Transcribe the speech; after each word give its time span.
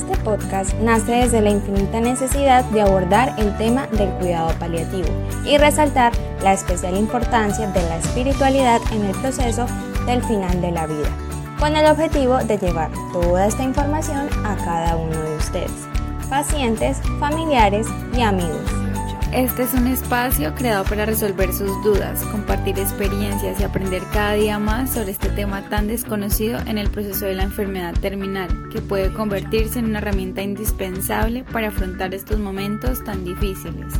Este 0.00 0.16
podcast 0.24 0.72
nace 0.76 1.12
desde 1.12 1.42
la 1.42 1.50
infinita 1.50 2.00
necesidad 2.00 2.64
de 2.70 2.80
abordar 2.80 3.34
el 3.36 3.54
tema 3.58 3.86
del 3.88 4.08
cuidado 4.14 4.50
paliativo 4.58 5.08
y 5.44 5.58
resaltar 5.58 6.14
la 6.42 6.54
especial 6.54 6.96
importancia 6.96 7.66
de 7.66 7.82
la 7.82 7.98
espiritualidad 7.98 8.80
en 8.92 9.04
el 9.04 9.14
proceso 9.16 9.66
del 10.06 10.22
final 10.22 10.58
de 10.62 10.70
la 10.70 10.86
vida, 10.86 11.10
con 11.58 11.76
el 11.76 11.84
objetivo 11.84 12.38
de 12.38 12.56
llevar 12.56 12.90
toda 13.12 13.46
esta 13.46 13.62
información 13.62 14.26
a 14.42 14.56
cada 14.64 14.96
uno 14.96 15.20
de 15.20 15.36
ustedes, 15.36 15.86
pacientes, 16.30 16.96
familiares 17.18 17.86
y 18.16 18.22
amigos. 18.22 18.89
Este 19.32 19.62
es 19.62 19.74
un 19.74 19.86
espacio 19.86 20.52
creado 20.56 20.82
para 20.82 21.06
resolver 21.06 21.52
sus 21.52 21.70
dudas, 21.84 22.20
compartir 22.32 22.76
experiencias 22.80 23.60
y 23.60 23.62
aprender 23.62 24.02
cada 24.12 24.32
día 24.32 24.58
más 24.58 24.90
sobre 24.90 25.12
este 25.12 25.28
tema 25.28 25.68
tan 25.68 25.86
desconocido 25.86 26.58
en 26.66 26.78
el 26.78 26.90
proceso 26.90 27.26
de 27.26 27.36
la 27.36 27.44
enfermedad 27.44 27.94
terminal, 27.94 28.48
que 28.72 28.80
puede 28.80 29.12
convertirse 29.12 29.78
en 29.78 29.84
una 29.84 29.98
herramienta 29.98 30.42
indispensable 30.42 31.44
para 31.44 31.68
afrontar 31.68 32.12
estos 32.12 32.40
momentos 32.40 33.04
tan 33.04 33.24
difíciles. 33.24 33.94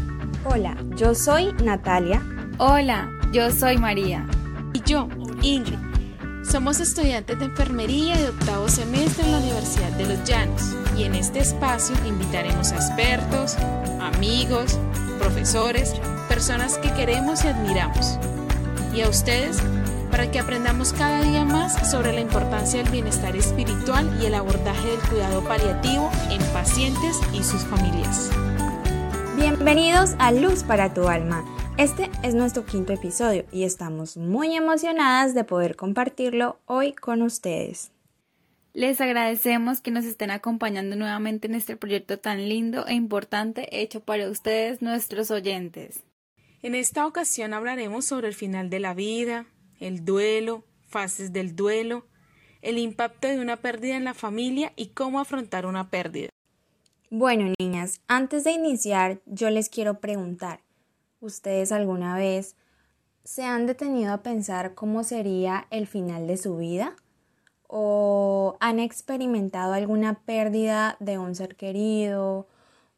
Hola, 0.44 0.76
yo 0.96 1.14
soy 1.14 1.52
Natalia. 1.62 2.20
Hola, 2.58 3.08
yo 3.32 3.52
soy 3.52 3.78
María. 3.78 4.26
Y 4.72 4.80
yo, 4.82 5.08
Ingrid. 5.42 5.78
Somos 6.42 6.80
estudiantes 6.80 7.38
de 7.38 7.44
enfermería 7.44 8.16
de 8.16 8.30
octavo 8.30 8.68
semestre 8.68 9.24
en 9.24 9.32
la 9.32 9.38
Universidad 9.38 9.90
de 9.92 10.06
los 10.06 10.24
Llanos 10.24 10.74
y 10.98 11.04
en 11.04 11.14
este 11.14 11.38
espacio 11.38 11.94
invitaremos 12.04 12.72
a 12.72 12.76
expertos, 12.76 13.56
amigos, 14.00 14.78
profesores, 15.20 15.92
personas 16.28 16.78
que 16.78 16.92
queremos 16.94 17.44
y 17.44 17.48
admiramos. 17.48 18.18
Y 18.94 19.02
a 19.02 19.08
ustedes 19.08 19.58
para 20.10 20.30
que 20.30 20.40
aprendamos 20.40 20.92
cada 20.92 21.22
día 21.22 21.44
más 21.44 21.90
sobre 21.90 22.12
la 22.12 22.20
importancia 22.20 22.82
del 22.82 22.90
bienestar 22.90 23.36
espiritual 23.36 24.10
y 24.20 24.26
el 24.26 24.34
abordaje 24.34 24.88
del 24.88 25.00
cuidado 25.08 25.44
paliativo 25.44 26.10
en 26.30 26.42
pacientes 26.52 27.16
y 27.32 27.44
sus 27.44 27.62
familias. 27.64 28.30
Bienvenidos 29.36 30.16
a 30.18 30.32
Luz 30.32 30.64
para 30.64 30.92
tu 30.92 31.06
alma. 31.06 31.44
Este 31.76 32.10
es 32.22 32.34
nuestro 32.34 32.64
quinto 32.64 32.92
episodio 32.92 33.44
y 33.52 33.64
estamos 33.64 34.16
muy 34.16 34.56
emocionadas 34.56 35.34
de 35.34 35.44
poder 35.44 35.76
compartirlo 35.76 36.58
hoy 36.66 36.92
con 36.92 37.22
ustedes. 37.22 37.92
Les 38.72 39.00
agradecemos 39.00 39.80
que 39.80 39.90
nos 39.90 40.04
estén 40.04 40.30
acompañando 40.30 40.94
nuevamente 40.94 41.48
en 41.48 41.56
este 41.56 41.76
proyecto 41.76 42.20
tan 42.20 42.48
lindo 42.48 42.86
e 42.86 42.94
importante 42.94 43.80
hecho 43.82 44.00
para 44.00 44.30
ustedes, 44.30 44.80
nuestros 44.80 45.32
oyentes. 45.32 46.04
En 46.62 46.76
esta 46.76 47.04
ocasión 47.04 47.52
hablaremos 47.52 48.04
sobre 48.04 48.28
el 48.28 48.34
final 48.34 48.70
de 48.70 48.78
la 48.78 48.94
vida, 48.94 49.46
el 49.80 50.04
duelo, 50.04 50.64
fases 50.86 51.32
del 51.32 51.56
duelo, 51.56 52.06
el 52.62 52.78
impacto 52.78 53.26
de 53.26 53.40
una 53.40 53.56
pérdida 53.56 53.96
en 53.96 54.04
la 54.04 54.14
familia 54.14 54.72
y 54.76 54.88
cómo 54.88 55.18
afrontar 55.18 55.66
una 55.66 55.90
pérdida. 55.90 56.28
Bueno, 57.10 57.52
niñas, 57.58 58.02
antes 58.06 58.44
de 58.44 58.52
iniciar, 58.52 59.20
yo 59.26 59.50
les 59.50 59.68
quiero 59.68 59.98
preguntar, 59.98 60.60
¿ustedes 61.18 61.72
alguna 61.72 62.16
vez 62.16 62.54
se 63.24 63.42
han 63.42 63.66
detenido 63.66 64.12
a 64.12 64.22
pensar 64.22 64.74
cómo 64.74 65.02
sería 65.02 65.66
el 65.70 65.88
final 65.88 66.28
de 66.28 66.36
su 66.36 66.56
vida? 66.56 66.94
O 67.72 68.56
han 68.58 68.80
experimentado 68.80 69.74
alguna 69.74 70.14
pérdida 70.14 70.96
de 70.98 71.18
un 71.18 71.36
ser 71.36 71.54
querido 71.54 72.48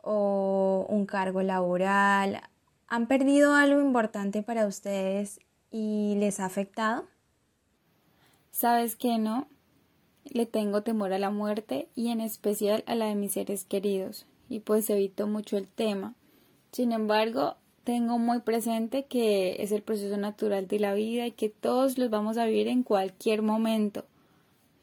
o 0.02 0.86
un 0.88 1.04
cargo 1.04 1.42
laboral, 1.42 2.40
han 2.88 3.06
perdido 3.06 3.54
algo 3.54 3.82
importante 3.82 4.42
para 4.42 4.66
ustedes 4.66 5.40
y 5.70 6.14
les 6.16 6.40
ha 6.40 6.46
afectado? 6.46 7.04
¿Sabes 8.50 8.96
que 8.96 9.18
no? 9.18 9.46
Le 10.24 10.46
tengo 10.46 10.82
temor 10.82 11.12
a 11.12 11.18
la 11.18 11.30
muerte 11.30 11.88
y 11.94 12.08
en 12.08 12.22
especial 12.22 12.82
a 12.86 12.94
la 12.94 13.06
de 13.06 13.14
mis 13.14 13.32
seres 13.32 13.64
queridos 13.66 14.24
y 14.48 14.60
pues 14.60 14.88
evito 14.88 15.26
mucho 15.26 15.58
el 15.58 15.68
tema. 15.68 16.14
Sin 16.70 16.92
embargo, 16.92 17.56
tengo 17.84 18.18
muy 18.18 18.40
presente 18.40 19.04
que 19.04 19.62
es 19.62 19.70
el 19.70 19.82
proceso 19.82 20.16
natural 20.16 20.66
de 20.66 20.78
la 20.78 20.94
vida 20.94 21.26
y 21.26 21.32
que 21.32 21.50
todos 21.50 21.98
los 21.98 22.08
vamos 22.08 22.38
a 22.38 22.46
vivir 22.46 22.68
en 22.68 22.82
cualquier 22.82 23.42
momento 23.42 24.06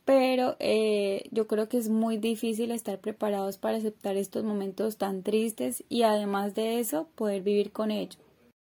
pero 0.10 0.56
eh, 0.58 1.30
yo 1.30 1.46
creo 1.46 1.70
que 1.70 1.78
es 1.78 1.88
muy 1.88 2.18
difícil 2.18 2.72
estar 2.72 2.98
preparados 2.98 3.60
para 3.60 3.78
aceptar 3.78 4.18
estos 4.18 4.44
momentos 4.44 4.98
tan 4.98 5.22
tristes 5.22 5.84
y 5.88 6.02
además 6.02 6.56
de 6.56 6.80
eso 6.80 7.08
poder 7.14 7.44
vivir 7.44 7.72
con 7.72 7.92
ello. 7.92 8.18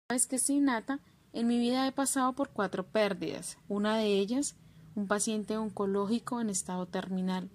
Es 0.08 0.28
que 0.28 0.40
sí, 0.40 0.62
Nata, 0.62 1.02
en 1.34 1.48
mi 1.48 1.60
vida 1.60 1.86
he 1.86 1.92
pasado 1.92 2.32
por 2.32 2.52
cuatro 2.52 2.86
pérdidas. 2.86 3.58
Una 3.68 3.98
de 3.98 4.18
ellas, 4.18 4.56
un 4.96 5.08
paciente 5.08 5.58
oncológico 5.58 6.40
en 6.40 6.50
estado 6.50 6.86
terminal. 6.86 7.50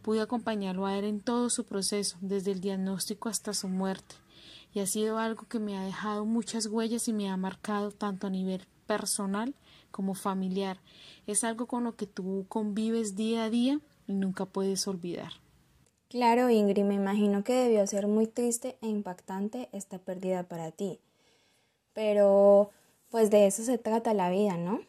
Pude 0.00 0.22
acompañarlo 0.22 0.86
a 0.86 0.96
él 0.96 1.04
en 1.04 1.20
todo 1.20 1.50
su 1.50 1.66
proceso, 1.66 2.16
desde 2.22 2.52
el 2.52 2.62
diagnóstico 2.62 3.28
hasta 3.28 3.52
su 3.52 3.68
muerte, 3.68 4.14
y 4.72 4.80
ha 4.80 4.86
sido 4.86 5.18
algo 5.18 5.46
que 5.48 5.58
me 5.58 5.76
ha 5.76 5.84
dejado 5.84 6.24
muchas 6.24 6.64
huellas 6.64 7.06
y 7.08 7.12
me 7.12 7.28
ha 7.28 7.36
marcado 7.36 7.90
tanto 7.90 8.28
a 8.28 8.30
nivel 8.30 8.66
personal 8.86 9.54
como 9.92 10.14
familiar. 10.14 10.78
Es 11.28 11.44
algo 11.44 11.66
con 11.66 11.84
lo 11.84 11.94
que 11.94 12.08
tú 12.08 12.46
convives 12.48 13.14
día 13.14 13.44
a 13.44 13.50
día 13.50 13.78
y 14.08 14.14
nunca 14.14 14.46
puedes 14.46 14.88
olvidar. 14.88 15.32
Claro, 16.08 16.50
Ingrid, 16.50 16.84
me 16.84 16.94
imagino 16.94 17.44
que 17.44 17.54
debió 17.54 17.86
ser 17.86 18.06
muy 18.06 18.26
triste 18.26 18.76
e 18.82 18.88
impactante 18.88 19.68
esta 19.72 19.98
pérdida 19.98 20.42
para 20.42 20.70
ti. 20.70 20.98
Pero, 21.94 22.70
pues 23.10 23.30
de 23.30 23.46
eso 23.46 23.62
se 23.62 23.78
trata 23.78 24.12
la 24.12 24.28
vida, 24.28 24.56
¿no? 24.56 24.80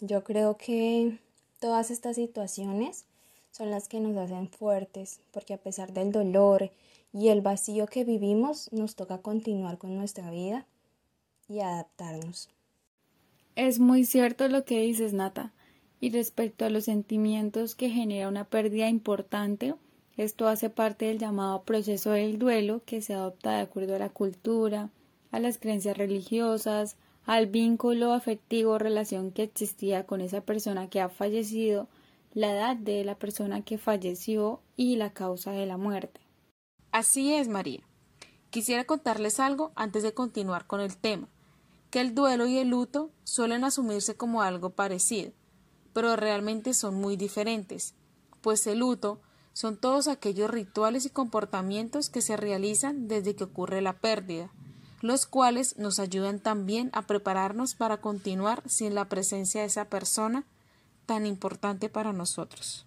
Yo 0.00 0.24
creo 0.24 0.56
que 0.56 1.18
todas 1.60 1.90
estas 1.90 2.16
situaciones 2.16 3.04
son 3.50 3.70
las 3.70 3.86
que 3.88 4.00
nos 4.00 4.16
hacen 4.16 4.48
fuertes, 4.48 5.20
porque 5.30 5.54
a 5.54 5.58
pesar 5.58 5.92
del 5.92 6.10
dolor 6.10 6.70
y 7.12 7.28
el 7.28 7.42
vacío 7.42 7.86
que 7.86 8.04
vivimos, 8.04 8.72
nos 8.72 8.94
toca 8.96 9.18
continuar 9.18 9.76
con 9.76 9.94
nuestra 9.94 10.30
vida 10.30 10.66
y 11.48 11.60
adaptarnos. 11.60 12.48
Es 13.54 13.80
muy 13.80 14.04
cierto 14.04 14.48
lo 14.48 14.64
que 14.64 14.80
dices, 14.80 15.12
Nata. 15.12 15.52
Y 16.00 16.10
respecto 16.10 16.64
a 16.64 16.70
los 16.70 16.84
sentimientos 16.84 17.74
que 17.74 17.90
genera 17.90 18.28
una 18.28 18.44
pérdida 18.44 18.88
importante, 18.88 19.74
esto 20.16 20.48
hace 20.48 20.70
parte 20.70 21.06
del 21.06 21.18
llamado 21.18 21.62
proceso 21.62 22.12
del 22.12 22.38
duelo 22.38 22.82
que 22.86 23.02
se 23.02 23.14
adopta 23.14 23.52
de 23.52 23.62
acuerdo 23.62 23.96
a 23.96 23.98
la 23.98 24.08
cultura, 24.08 24.90
a 25.30 25.38
las 25.38 25.58
creencias 25.58 25.96
religiosas, 25.96 26.96
al 27.24 27.46
vínculo 27.46 28.12
afectivo 28.12 28.72
o 28.72 28.78
relación 28.78 29.30
que 29.30 29.42
existía 29.44 30.06
con 30.06 30.20
esa 30.20 30.40
persona 30.40 30.88
que 30.88 31.00
ha 31.00 31.08
fallecido, 31.08 31.88
la 32.34 32.52
edad 32.52 32.76
de 32.76 33.04
la 33.04 33.14
persona 33.16 33.62
que 33.62 33.76
falleció 33.76 34.60
y 34.76 34.96
la 34.96 35.10
causa 35.12 35.52
de 35.52 35.66
la 35.66 35.76
muerte. 35.76 36.20
Así 36.90 37.34
es, 37.34 37.48
María. 37.48 37.82
Quisiera 38.50 38.84
contarles 38.84 39.38
algo 39.40 39.72
antes 39.76 40.02
de 40.02 40.14
continuar 40.14 40.66
con 40.66 40.80
el 40.80 40.96
tema 40.96 41.28
que 41.92 42.00
el 42.00 42.14
duelo 42.14 42.46
y 42.46 42.56
el 42.56 42.70
luto 42.70 43.10
suelen 43.22 43.64
asumirse 43.64 44.16
como 44.16 44.40
algo 44.40 44.70
parecido, 44.70 45.30
pero 45.92 46.16
realmente 46.16 46.72
son 46.72 46.94
muy 46.94 47.18
diferentes, 47.18 47.94
pues 48.40 48.66
el 48.66 48.78
luto 48.78 49.20
son 49.52 49.76
todos 49.76 50.08
aquellos 50.08 50.50
rituales 50.50 51.04
y 51.04 51.10
comportamientos 51.10 52.08
que 52.08 52.22
se 52.22 52.38
realizan 52.38 53.08
desde 53.08 53.36
que 53.36 53.44
ocurre 53.44 53.82
la 53.82 53.98
pérdida, 53.98 54.50
los 55.02 55.26
cuales 55.26 55.76
nos 55.76 55.98
ayudan 55.98 56.40
también 56.40 56.88
a 56.94 57.06
prepararnos 57.06 57.74
para 57.74 57.98
continuar 57.98 58.62
sin 58.66 58.94
la 58.94 59.10
presencia 59.10 59.60
de 59.60 59.66
esa 59.66 59.90
persona 59.90 60.46
tan 61.04 61.26
importante 61.26 61.90
para 61.90 62.14
nosotros. 62.14 62.86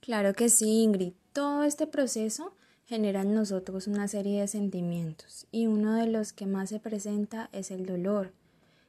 Claro 0.00 0.32
que 0.32 0.48
sí, 0.48 0.84
Ingrid. 0.84 1.12
Todo 1.34 1.64
este 1.64 1.86
proceso 1.86 2.54
genera 2.92 3.22
en 3.22 3.32
nosotros 3.32 3.86
una 3.86 4.06
serie 4.06 4.42
de 4.42 4.48
sentimientos 4.48 5.46
y 5.50 5.66
uno 5.66 5.94
de 5.94 6.08
los 6.08 6.34
que 6.34 6.44
más 6.44 6.68
se 6.68 6.78
presenta 6.78 7.48
es 7.50 7.70
el 7.70 7.86
dolor, 7.86 8.34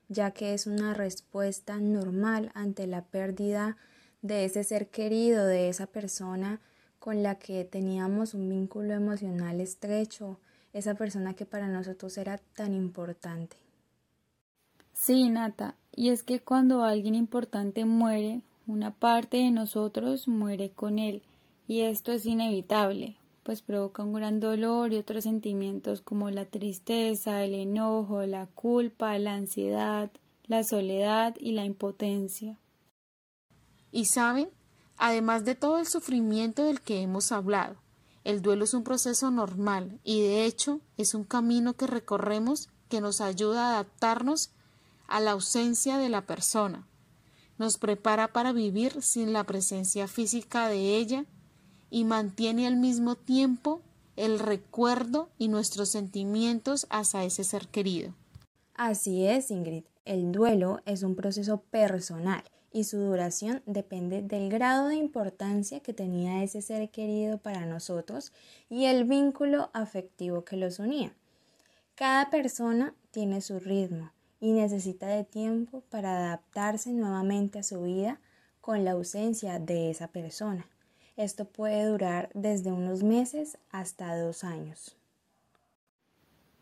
ya 0.09 0.31
que 0.31 0.53
es 0.53 0.67
una 0.67 0.94
respuesta 0.94 1.77
normal 1.77 2.51
ante 2.53 2.85
la 2.85 3.05
pérdida 3.05 3.77
de 4.21 4.44
ese 4.44 4.65
ser 4.65 4.89
querido, 4.89 5.45
de 5.45 5.69
esa 5.69 5.88
persona 5.88 6.59
con 7.00 7.23
la 7.23 7.35
que 7.35 7.63
teníamos 7.63 8.33
un 8.33 8.50
vínculo 8.50 8.94
emocional 8.94 9.61
estrecho, 9.61 10.38
esa 10.73 10.95
persona 10.95 11.33
que 11.33 11.45
para 11.45 11.69
nosotros 11.69 12.17
era 12.17 12.39
tan 12.56 12.73
importante. 12.73 13.56
Sí, 14.91 15.29
Nata, 15.29 15.75
y 15.95 16.09
es 16.09 16.23
que 16.23 16.41
cuando 16.41 16.83
alguien 16.83 17.15
importante 17.15 17.85
muere, 17.85 18.41
una 18.67 18.91
parte 18.91 19.38
de 19.38 19.51
nosotros 19.51 20.27
muere 20.27 20.71
con 20.71 20.99
él, 20.99 21.23
y 21.69 21.83
esto 21.83 22.11
es 22.11 22.25
inevitable, 22.25 23.15
pues 23.44 23.62
provoca 23.62 24.04
un 24.04 24.13
gran 24.13 24.40
dolor 24.40 24.94
y 24.94 24.98
otros 24.98 25.25
sentimientos 25.25 26.01
como 26.01 26.30
la 26.31 26.45
tristeza, 26.45 27.44
el 27.44 27.54
enojo, 27.54 28.25
la 28.25 28.48
culpa, 28.48 29.18
la 29.19 29.36
ansiedad, 29.36 30.10
la 30.45 30.63
soledad 30.63 31.36
y 31.40 31.51
la 31.51 31.66
impotencia. 31.66 32.57
Y 33.92 34.06
saben, 34.06 34.50
además 34.98 35.45
de 35.45 35.56
todo 35.56 35.78
el 35.78 35.86
sufrimiento 35.86 36.63
del 36.63 36.81
que 36.81 37.01
hemos 37.01 37.31
hablado, 37.31 37.75
el 38.24 38.42
duelo 38.42 38.63
es 38.63 38.74
un 38.74 38.84
proceso 38.84 39.30
normal 39.31 40.00
y 40.04 40.22
de 40.22 40.45
hecho 40.45 40.80
es 40.98 41.13
un 41.13 41.25
camino 41.25 41.74
que 41.74 41.88
recorremos 41.88 42.69
que 42.90 43.01
nos 43.01 43.19
ayuda 43.19 43.68
a 43.68 43.74
adaptarnos 43.74 44.51
a 45.07 45.19
la 45.19 45.31
ausencia 45.31 45.98
de 45.98 46.10
la 46.10 46.25
persona, 46.25 46.88
nos 47.57 47.78
prepara 47.78 48.31
para 48.31 48.54
vivir 48.54 49.01
sin 49.01 49.34
la 49.34 49.44
presencia 49.44 50.07
física 50.07 50.69
de 50.69 50.98
ella 50.98 51.25
y 51.94 52.06
mantiene 52.06 52.66
al 52.66 52.75
mismo 52.75 53.13
tiempo 53.13 53.80
el 54.16 54.40
recuerdo 54.40 55.30
y 55.38 55.48
nuestros 55.48 55.90
sentimientos 55.90 56.88
hacia 56.90 57.24
ese 57.24 57.44
ser 57.44 57.68
querido. 57.68 58.16
Así 58.74 59.28
es, 59.28 59.51
Ingrid. 59.51 59.84
El 60.04 60.31
duelo 60.31 60.81
es 60.88 61.04
un 61.04 61.16
proceso 61.16 61.62
personal 61.62 62.44
y 62.72 62.86
su 62.86 62.98
duración 62.98 63.62
depende 63.68 64.24
del 64.24 64.50
grado 64.50 64.88
de 64.88 64.95
importancia 64.95 65.81
que 65.81 65.94
tenía 65.94 66.44
ese 66.44 66.63
ser 66.63 66.90
querido 66.90 67.38
para 67.38 67.68
nosotros 67.68 68.34
y 68.69 68.86
el 68.86 69.04
vínculo 69.04 69.69
afectivo 69.74 70.44
que 70.44 70.57
los 70.57 70.80
unía. 70.80 71.13
Cada 71.94 72.31
persona 72.31 72.95
tiene 73.12 73.40
su 73.40 73.60
ritmo 73.60 74.12
y 74.40 74.51
necesita 74.54 75.06
de 75.06 75.25
tiempo 75.25 75.84
para 75.92 76.18
adaptarse 76.18 76.92
nuevamente 76.92 77.60
a 77.60 77.63
su 77.63 77.84
vida 77.84 78.19
con 78.62 78.84
la 78.84 78.94
ausencia 78.94 79.60
de 79.60 79.92
esa 79.92 80.07
persona. 80.07 80.68
Esto 81.15 81.45
puede 81.45 81.86
durar 81.86 82.30
desde 82.33 82.71
unos 82.71 83.04
meses 83.04 83.57
hasta 83.71 84.18
dos 84.18 84.44
años. 84.44 84.95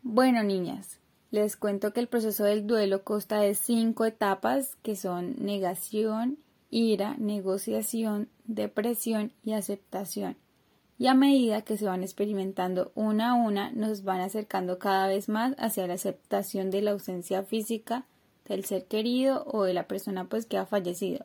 Bueno, 0.02 0.42
niñas, 0.42 0.98
les 1.30 1.56
cuento 1.56 1.92
que 1.92 2.00
el 2.00 2.08
proceso 2.08 2.44
del 2.44 2.66
duelo 2.66 3.04
consta 3.04 3.40
de 3.40 3.54
cinco 3.54 4.04
etapas 4.04 4.76
que 4.82 4.96
son 4.96 5.36
negación, 5.38 6.38
ira, 6.70 7.16
negociación, 7.18 8.28
depresión 8.44 9.32
y 9.42 9.54
aceptación. 9.54 10.36
Y 10.98 11.06
a 11.06 11.14
medida 11.14 11.62
que 11.62 11.78
se 11.78 11.86
van 11.86 12.02
experimentando 12.02 12.92
una 12.94 13.30
a 13.30 13.34
una, 13.34 13.72
nos 13.72 14.04
van 14.04 14.20
acercando 14.20 14.78
cada 14.78 15.06
vez 15.06 15.30
más 15.30 15.54
hacia 15.56 15.86
la 15.86 15.94
aceptación 15.94 16.70
de 16.70 16.82
la 16.82 16.90
ausencia 16.90 17.42
física 17.42 18.04
del 18.46 18.64
ser 18.66 18.84
querido 18.84 19.44
o 19.46 19.64
de 19.64 19.72
la 19.72 19.88
persona 19.88 20.28
pues 20.28 20.44
que 20.44 20.58
ha 20.58 20.66
fallecido. 20.66 21.24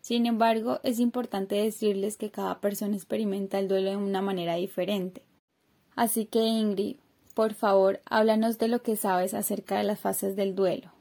Sin 0.00 0.26
embargo, 0.26 0.80
es 0.82 1.00
importante 1.00 1.56
decirles 1.56 2.16
que 2.16 2.30
cada 2.30 2.60
persona 2.60 2.96
experimenta 2.96 3.58
el 3.58 3.68
duelo 3.68 3.90
de 3.90 3.96
una 3.96 4.22
manera 4.22 4.54
diferente. 4.54 5.22
Así 5.96 6.26
que 6.26 6.40
Ingrid, 6.40 6.96
por 7.34 7.54
favor, 7.54 8.00
háblanos 8.04 8.58
de 8.58 8.68
lo 8.68 8.82
que 8.82 8.96
sabes 8.96 9.34
acerca 9.34 9.78
de 9.78 9.84
las 9.84 10.00
fases 10.00 10.36
del 10.36 10.54
duelo. 10.54 10.92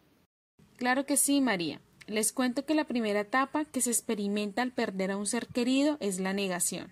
Claro 0.77 1.05
que 1.05 1.17
sí, 1.17 1.41
María. 1.41 1.81
Les 2.07 2.31
cuento 2.31 2.65
que 2.65 2.75
la 2.75 2.85
primera 2.85 3.19
etapa 3.19 3.65
que 3.65 3.81
se 3.81 3.89
experimenta 3.89 4.61
al 4.61 4.71
perder 4.71 5.11
a 5.11 5.17
un 5.17 5.25
ser 5.25 5.47
querido 5.47 5.97
es 5.99 6.19
la 6.19 6.33
negación. 6.33 6.91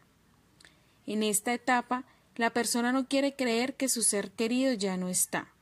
En 1.06 1.24
esta 1.24 1.54
etapa, 1.54 2.04
la 2.36 2.50
persona 2.50 2.92
no 2.92 3.08
quiere 3.08 3.36
creer 3.36 3.76
que 3.76 3.88
su 3.88 4.02
ser 4.02 4.32
querido 4.32 4.74
ya 4.74 4.98
no 4.98 5.08
está. 5.08 5.54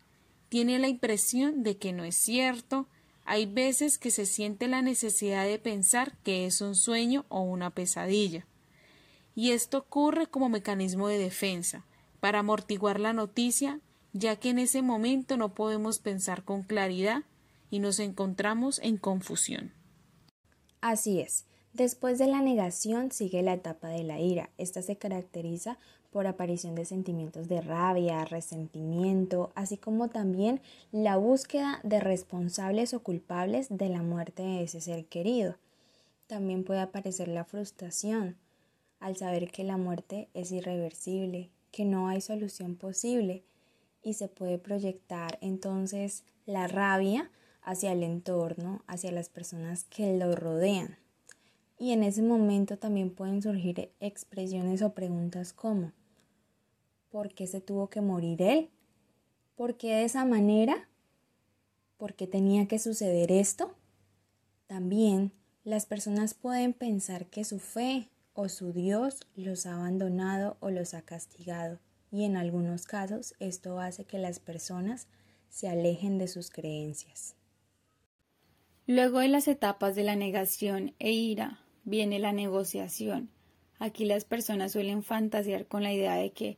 Tiene 0.50 0.80
la 0.80 0.88
impresión 0.88 1.64
de 1.64 1.78
que 1.78 1.94
no 1.94 2.04
es 2.04 2.16
cierto, 2.16 2.88
hay 3.26 3.46
veces 3.46 3.98
que 3.98 4.12
se 4.12 4.26
siente 4.26 4.68
la 4.68 4.82
necesidad 4.82 5.46
de 5.46 5.60
pensar 5.60 6.18
que 6.24 6.46
es 6.46 6.62
un 6.62 6.76
sueño 6.76 7.26
o 7.30 7.42
una 7.42 7.70
pesadilla. 7.70 8.46
Y 9.36 9.52
esto 9.52 9.80
ocurre 9.80 10.28
como 10.28 10.50
mecanismo 10.50 11.08
de 11.08 11.18
defensa, 11.18 11.86
para 12.20 12.40
amortiguar 12.40 13.00
la 13.00 13.14
noticia, 13.14 13.80
ya 14.14 14.36
que 14.36 14.50
en 14.50 14.60
ese 14.60 14.82
momento 14.82 15.38
no 15.38 15.54
podemos 15.54 16.00
pensar 16.00 16.44
con 16.44 16.64
claridad 16.64 17.24
y 17.70 17.80
nos 17.80 18.00
encontramos 18.00 18.80
en 18.80 18.98
confusión. 18.98 19.74
Así 20.82 21.20
es. 21.20 21.46
Después 21.74 22.20
de 22.20 22.28
la 22.28 22.42
negación 22.42 23.12
sigue 23.12 23.42
la 23.42 23.54
etapa 23.54 23.88
de 23.88 24.04
la 24.04 24.20
ira. 24.20 24.52
Esta 24.60 24.84
se 24.84 24.98
caracteriza 24.98 25.80
por 26.14 26.28
aparición 26.28 26.76
de 26.76 26.86
sentimientos 26.86 27.48
de 27.48 27.60
rabia, 27.60 28.24
resentimiento, 28.24 29.52
así 29.56 29.78
como 29.78 30.10
también 30.10 30.62
la 30.92 31.18
búsqueda 31.18 31.80
de 31.84 32.00
responsables 32.00 32.94
o 32.94 33.02
culpables 33.02 33.68
de 33.70 33.90
la 33.90 34.04
muerte 34.04 34.44
de 34.44 34.64
ese 34.64 34.80
ser 34.80 35.06
querido. 35.06 35.58
También 36.28 36.64
puede 36.64 36.82
aparecer 36.82 37.28
la 37.28 37.44
frustración 37.44 38.38
al 39.00 39.18
saber 39.18 39.50
que 39.50 39.64
la 39.64 39.78
muerte 39.78 40.30
es 40.36 40.52
irreversible, 40.52 41.50
que 41.72 41.84
no 41.84 42.08
hay 42.08 42.22
solución 42.22 42.76
posible 42.76 43.44
y 44.04 44.14
se 44.14 44.28
puede 44.28 44.60
proyectar 44.60 45.40
entonces 45.42 46.24
la 46.46 46.68
rabia 46.68 47.32
hacia 47.64 47.92
el 47.92 48.04
entorno, 48.04 48.84
hacia 48.86 49.12
las 49.12 49.30
personas 49.30 49.86
que 49.86 50.16
lo 50.16 50.36
rodean. 50.36 50.98
Y 51.80 51.92
en 51.92 52.04
ese 52.04 52.22
momento 52.22 52.78
también 52.78 53.10
pueden 53.10 53.42
surgir 53.42 53.92
expresiones 54.00 54.84
o 54.84 54.94
preguntas 54.94 55.54
como 55.54 55.92
¿Por 57.14 57.32
qué 57.36 57.46
se 57.46 57.62
tuvo 57.62 57.92
que 57.92 58.02
morir 58.02 58.42
él? 58.42 58.72
¿Por 59.56 59.78
qué 59.78 59.98
de 59.98 60.04
esa 60.04 60.26
manera? 60.26 60.90
¿Por 61.98 62.16
qué 62.16 62.26
tenía 62.26 62.68
que 62.68 62.80
suceder 62.80 63.32
esto? 63.32 63.76
También 64.66 65.32
las 65.64 65.86
personas 65.86 66.34
pueden 66.34 66.74
pensar 66.74 67.28
que 67.28 67.44
su 67.44 67.60
fe 67.60 68.10
o 68.34 68.50
su 68.50 68.74
Dios 68.74 69.20
los 69.36 69.68
ha 69.68 69.76
abandonado 69.76 70.58
o 70.60 70.72
los 70.72 70.96
ha 70.96 71.04
castigado 71.04 71.78
y 72.12 72.24
en 72.24 72.36
algunos 72.36 72.86
casos 72.86 73.36
esto 73.40 73.80
hace 73.80 74.06
que 74.06 74.18
las 74.18 74.40
personas 74.40 75.06
se 75.50 75.68
alejen 75.68 76.18
de 76.18 76.28
sus 76.28 76.50
creencias. 76.50 77.36
Luego 78.88 79.20
de 79.20 79.28
las 79.28 79.48
etapas 79.48 79.94
de 79.94 80.02
la 80.02 80.16
negación 80.16 80.96
e 80.98 81.12
ira 81.12 81.60
viene 81.84 82.18
la 82.18 82.34
negociación. 82.34 83.30
Aquí 83.78 84.04
las 84.04 84.26
personas 84.26 84.72
suelen 84.72 85.04
fantasear 85.04 85.68
con 85.68 85.84
la 85.84 85.94
idea 85.94 86.16
de 86.16 86.32
que 86.32 86.58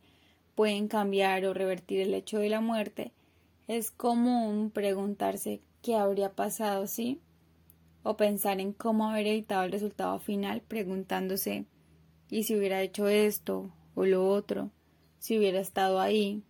pueden 0.56 0.88
cambiar 0.88 1.46
o 1.46 1.54
revertir 1.54 2.00
el 2.02 2.14
hecho 2.14 2.40
de 2.40 2.50
la 2.50 2.62
muerte, 2.62 3.12
es 3.68 3.92
común 3.92 4.72
preguntarse 4.72 5.62
qué 5.82 5.96
habría 5.96 6.34
pasado 6.34 6.88
si 6.88 7.20
o 8.04 8.18
pensar 8.18 8.60
en 8.60 8.72
cómo 8.74 9.10
haber 9.10 9.28
evitado 9.28 9.64
el 9.64 9.72
resultado 9.72 10.20
final 10.20 10.62
preguntándose 10.62 11.66
¿y 12.30 12.44
si 12.44 12.56
hubiera 12.56 12.82
hecho 12.82 13.08
esto 13.08 13.72
o 13.96 14.06
lo 14.06 14.30
otro? 14.30 14.72
¿Si 15.20 15.38
hubiera 15.38 15.60
estado 15.60 16.00
ahí? 16.00 16.44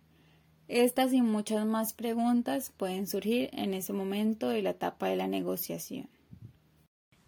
Estas 0.68 1.12
y 1.12 1.22
muchas 1.22 1.64
más 1.64 1.92
preguntas 1.92 2.72
pueden 2.76 3.06
surgir 3.06 3.50
en 3.52 3.72
ese 3.72 3.92
momento 3.92 4.48
de 4.48 4.62
la 4.62 4.70
etapa 4.70 5.08
de 5.08 5.16
la 5.16 5.28
negociación. 5.28 6.08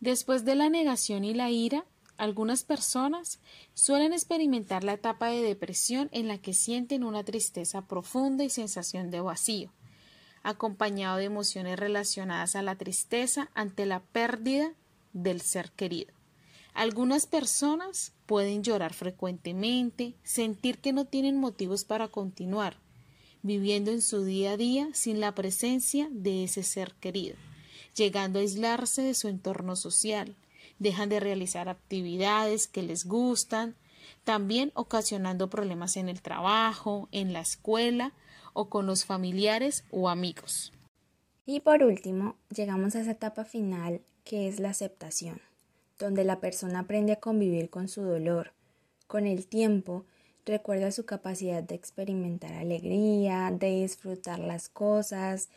Después 0.01 0.45
de 0.45 0.57
la 0.57 0.69
negación 0.71 1.25
y 1.25 1.35
la 1.35 1.51
ira, 1.51 1.85
algunas 2.19 2.65
personas 2.65 3.39
suelen 3.75 4.13
experimentar 4.13 4.83
la 4.83 4.95
etapa 4.95 5.29
de 5.29 5.41
depresión 5.41 6.09
en 6.13 6.27
la 6.27 6.39
que 6.39 6.53
sienten 6.53 7.05
una 7.05 7.23
tristeza 7.23 7.87
profunda 7.87 8.45
y 8.45 8.51
sensación 8.51 9.11
de 9.11 9.21
vacío, 9.21 9.73
acompañado 10.43 11.19
de 11.19 11.25
emociones 11.25 11.79
relacionadas 11.79 12.57
a 12.57 12.63
la 12.63 12.75
tristeza 12.75 13.51
ante 13.55 13.87
la 13.87 14.01
pérdida 14.01 14.75
del 15.13 15.41
ser 15.41 15.71
querido. 15.71 16.13
Algunas 16.75 17.27
personas 17.27 18.13
pueden 18.27 18.65
llorar 18.65 18.95
frecuentemente, 18.95 20.15
sentir 20.25 20.79
que 20.79 20.93
no 20.93 21.05
tienen 21.05 21.37
motivos 21.37 21.85
para 21.85 22.09
continuar, 22.09 22.79
viviendo 23.43 23.93
en 23.93 24.03
su 24.03 24.25
día 24.25 24.53
a 24.53 24.57
día 24.57 24.89
sin 24.93 25.21
la 25.21 25.35
presencia 25.37 26.09
de 26.11 26.45
ese 26.45 26.65
ser 26.65 26.95
querido, 26.95 27.37
llegando 27.95 28.41
a 28.41 28.43
aislarse 28.43 29.03
de 29.03 29.15
su 29.15 29.29
entorno 29.29 29.77
social, 29.77 30.37
dejan 30.79 31.09
de 31.09 31.21
realizar 31.21 31.69
actividades 31.69 32.69
que 32.69 32.83
les 32.83 33.07
gustan, 33.07 33.77
también 34.25 34.73
ocasionando 34.75 35.51
problemas 35.51 35.97
en 35.97 36.09
el 36.09 36.23
trabajo, 36.23 37.09
en 37.13 37.33
la 37.33 37.41
escuela 37.41 38.13
o 38.53 38.69
con 38.69 38.87
los 38.87 39.05
familiares 39.05 39.85
o 39.91 40.09
amigos. 40.09 40.73
Y 41.47 41.61
por 41.61 41.83
último, 41.83 42.37
llegamos 42.55 42.95
a 42.95 43.01
esa 43.01 43.13
etapa 43.13 43.45
final 43.45 44.03
que 44.25 44.49
es 44.49 44.61
la 44.61 44.71
aceptación, 44.71 45.41
donde 45.99 46.25
la 46.25 46.41
persona 46.41 46.81
aprende 46.81 47.13
a 47.13 47.21
convivir 47.21 47.71
con 47.71 47.89
su 47.89 48.03
dolor. 48.03 48.53
Con 49.07 49.27
el 49.27 49.47
tiempo, 49.47 50.05
recuerda 50.45 50.93
su 50.93 51.07
capacidad 51.07 51.63
de 51.63 51.75
experimentar 51.75 52.53
alegría, 52.53 53.51
de 53.51 53.81
disfrutar 53.81 54.39
las 54.39 54.69
cosas, 54.69 55.49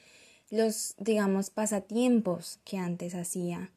los, 0.50 0.96
digamos, 0.98 1.50
pasatiempos 1.50 2.60
que 2.64 2.78
antes 2.78 3.16
hacía 3.16 3.72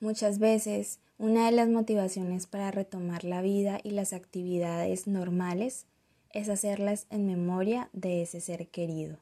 Muchas 0.00 0.38
veces, 0.38 0.98
una 1.18 1.44
de 1.44 1.52
las 1.52 1.68
motivaciones 1.68 2.46
para 2.46 2.70
retomar 2.70 3.24
la 3.24 3.42
vida 3.42 3.80
y 3.82 3.90
las 3.90 4.14
actividades 4.14 5.06
normales 5.06 5.86
es 6.32 6.48
hacerlas 6.48 7.06
en 7.10 7.26
memoria 7.26 7.90
de 7.92 8.22
ese 8.22 8.40
ser 8.40 8.68
querido. 8.68 9.18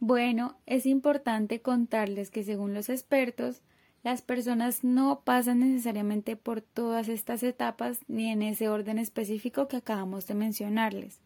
Bueno, 0.00 0.56
es 0.64 0.86
importante 0.86 1.60
contarles 1.60 2.30
que 2.30 2.42
según 2.42 2.72
los 2.72 2.88
expertos, 2.88 3.60
las 4.02 4.22
personas 4.22 4.82
no 4.82 5.20
pasan 5.24 5.60
necesariamente 5.60 6.36
por 6.36 6.62
todas 6.62 7.10
estas 7.10 7.42
etapas 7.42 8.00
ni 8.08 8.30
en 8.30 8.40
ese 8.40 8.70
orden 8.70 8.98
específico 8.98 9.68
que 9.68 9.76
acabamos 9.76 10.26
de 10.26 10.34
mencionarles, 10.34 11.20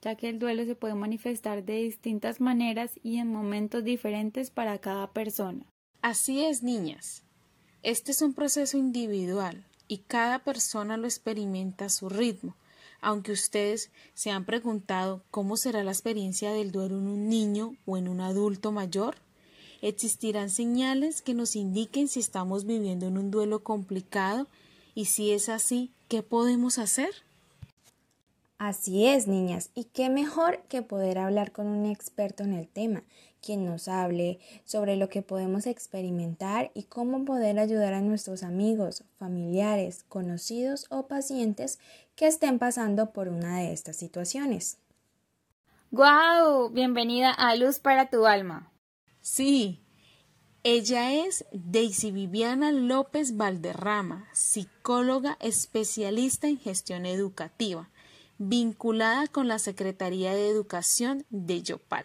ya 0.00 0.14
que 0.14 0.28
el 0.28 0.38
duelo 0.38 0.64
se 0.64 0.76
puede 0.76 0.94
manifestar 0.94 1.64
de 1.64 1.82
distintas 1.82 2.40
maneras 2.40 3.00
y 3.02 3.16
en 3.16 3.32
momentos 3.32 3.82
diferentes 3.82 4.50
para 4.50 4.78
cada 4.78 5.12
persona. 5.12 5.66
Así 6.08 6.44
es, 6.44 6.62
niñas. 6.62 7.24
Este 7.82 8.12
es 8.12 8.22
un 8.22 8.32
proceso 8.32 8.78
individual 8.78 9.66
y 9.88 9.98
cada 10.06 10.38
persona 10.38 10.96
lo 10.96 11.08
experimenta 11.08 11.86
a 11.86 11.88
su 11.88 12.08
ritmo. 12.08 12.54
Aunque 13.00 13.32
ustedes 13.32 13.90
se 14.14 14.30
han 14.30 14.44
preguntado 14.44 15.24
cómo 15.32 15.56
será 15.56 15.82
la 15.82 15.90
experiencia 15.90 16.52
del 16.52 16.70
duelo 16.70 16.98
en 16.98 17.08
un 17.08 17.28
niño 17.28 17.74
o 17.86 17.96
en 17.96 18.06
un 18.06 18.20
adulto 18.20 18.70
mayor, 18.70 19.16
existirán 19.82 20.48
señales 20.48 21.22
que 21.22 21.34
nos 21.34 21.56
indiquen 21.56 22.06
si 22.06 22.20
estamos 22.20 22.66
viviendo 22.66 23.08
en 23.08 23.18
un 23.18 23.32
duelo 23.32 23.64
complicado 23.64 24.46
y 24.94 25.06
si 25.06 25.32
es 25.32 25.48
así, 25.48 25.90
¿qué 26.06 26.22
podemos 26.22 26.78
hacer? 26.78 27.10
Así 28.58 29.06
es, 29.06 29.26
niñas, 29.26 29.70
y 29.74 29.84
qué 29.84 30.08
mejor 30.08 30.62
que 30.68 30.82
poder 30.82 31.18
hablar 31.18 31.50
con 31.50 31.66
un 31.66 31.84
experto 31.84 32.44
en 32.44 32.52
el 32.52 32.68
tema, 32.68 33.02
quien 33.46 33.64
nos 33.64 33.86
hable 33.86 34.40
sobre 34.64 34.96
lo 34.96 35.08
que 35.08 35.22
podemos 35.22 35.66
experimentar 35.66 36.72
y 36.74 36.82
cómo 36.82 37.24
poder 37.24 37.60
ayudar 37.60 37.94
a 37.94 38.00
nuestros 38.00 38.42
amigos, 38.42 39.04
familiares, 39.18 40.04
conocidos 40.08 40.86
o 40.90 41.06
pacientes 41.06 41.78
que 42.16 42.26
estén 42.26 42.58
pasando 42.58 43.12
por 43.12 43.28
una 43.28 43.60
de 43.60 43.72
estas 43.72 43.94
situaciones. 43.94 44.78
¡Guau! 45.92 46.70
Bienvenida 46.70 47.30
a 47.30 47.54
Luz 47.54 47.78
para 47.78 48.10
tu 48.10 48.26
alma. 48.26 48.72
Sí, 49.20 49.80
ella 50.64 51.12
es 51.12 51.44
Daisy 51.52 52.10
Viviana 52.10 52.72
López 52.72 53.36
Valderrama, 53.36 54.28
psicóloga 54.32 55.38
especialista 55.40 56.48
en 56.48 56.58
gestión 56.58 57.06
educativa 57.06 57.88
vinculada 58.38 59.28
con 59.28 59.48
la 59.48 59.58
Secretaría 59.58 60.34
de 60.34 60.48
Educación 60.48 61.24
de 61.30 61.62
Yopal. 61.62 62.04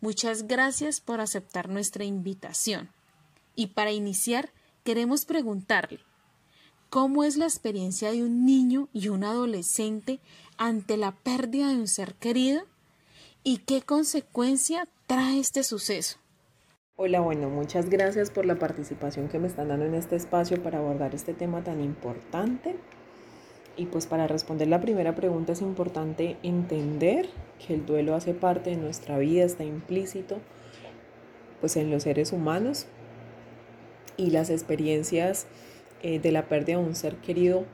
Muchas 0.00 0.46
gracias 0.46 1.00
por 1.00 1.20
aceptar 1.20 1.68
nuestra 1.68 2.04
invitación. 2.04 2.88
Y 3.54 3.68
para 3.68 3.92
iniciar, 3.92 4.50
queremos 4.82 5.26
preguntarle, 5.26 6.00
¿cómo 6.88 7.22
es 7.22 7.36
la 7.36 7.44
experiencia 7.44 8.10
de 8.10 8.24
un 8.24 8.46
niño 8.46 8.88
y 8.94 9.08
un 9.08 9.24
adolescente 9.24 10.20
ante 10.56 10.96
la 10.96 11.12
pérdida 11.12 11.68
de 11.68 11.76
un 11.76 11.86
ser 11.86 12.14
querido? 12.14 12.62
¿Y 13.42 13.58
qué 13.58 13.82
consecuencia 13.82 14.88
trae 15.06 15.38
este 15.38 15.62
suceso? 15.62 16.16
Hola, 16.96 17.20
bueno, 17.20 17.50
muchas 17.50 17.90
gracias 17.90 18.30
por 18.30 18.46
la 18.46 18.58
participación 18.58 19.28
que 19.28 19.38
me 19.38 19.48
están 19.48 19.68
dando 19.68 19.84
en 19.84 19.94
este 19.94 20.16
espacio 20.16 20.62
para 20.62 20.78
abordar 20.78 21.14
este 21.14 21.34
tema 21.34 21.62
tan 21.62 21.82
importante 21.82 22.76
y 23.80 23.86
pues 23.86 24.06
para 24.06 24.26
responder 24.26 24.68
la 24.68 24.82
primera 24.82 25.14
pregunta 25.14 25.54
es 25.54 25.62
importante 25.62 26.36
entender 26.42 27.30
que 27.66 27.72
el 27.72 27.86
duelo 27.86 28.14
hace 28.14 28.34
parte 28.34 28.68
de 28.68 28.76
nuestra 28.76 29.16
vida, 29.16 29.42
está 29.42 29.64
implícito 29.64 30.38
pues 31.62 31.78
en 31.78 31.90
los 31.90 32.02
seres 32.02 32.32
humanos 32.32 32.84
y 34.18 34.32
las 34.32 34.50
experiencias 34.50 35.46
eh, 36.02 36.18
de 36.18 36.30
la 36.30 36.46
pérdida 36.46 36.76
de 36.76 36.84
un 36.84 36.94
ser 36.94 37.16
querido, 37.16 37.64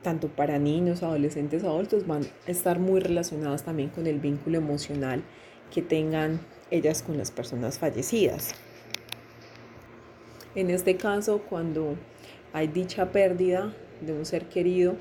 tanto 0.00 0.28
para 0.28 0.58
niños, 0.58 1.02
adolescentes, 1.02 1.62
adultos, 1.62 2.06
van 2.06 2.22
a 2.22 2.50
estar 2.50 2.78
muy 2.78 3.00
relacionadas 3.00 3.64
también 3.64 3.90
con 3.90 4.06
el 4.06 4.20
vínculo 4.20 4.56
emocional 4.56 5.22
que 5.70 5.82
tengan 5.82 6.40
ellas 6.70 7.02
con 7.02 7.18
las 7.18 7.30
personas 7.30 7.78
fallecidas. 7.78 8.54
En 10.54 10.70
este 10.70 10.96
caso, 10.96 11.42
cuando 11.50 11.96
hay 12.54 12.66
dicha 12.66 13.12
pérdida 13.12 13.74
de 14.00 14.14
un 14.14 14.24
ser 14.24 14.48
querido, 14.48 14.96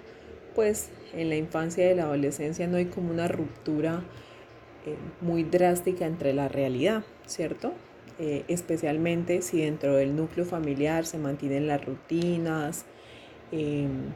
pues 0.55 0.89
en 1.13 1.29
la 1.29 1.35
infancia 1.35 1.91
y 1.91 1.95
la 1.95 2.03
adolescencia 2.03 2.67
no 2.67 2.77
hay 2.77 2.85
como 2.85 3.11
una 3.11 3.27
ruptura 3.27 4.03
eh, 4.85 4.95
muy 5.21 5.43
drástica 5.43 6.05
entre 6.05 6.33
la 6.33 6.47
realidad, 6.47 7.03
¿cierto? 7.25 7.73
Eh, 8.19 8.43
especialmente 8.47 9.41
si 9.41 9.61
dentro 9.61 9.95
del 9.95 10.15
núcleo 10.15 10.45
familiar 10.45 11.05
se 11.05 11.17
mantienen 11.17 11.67
las 11.67 11.83
rutinas 11.83 12.85
em, 13.51 14.11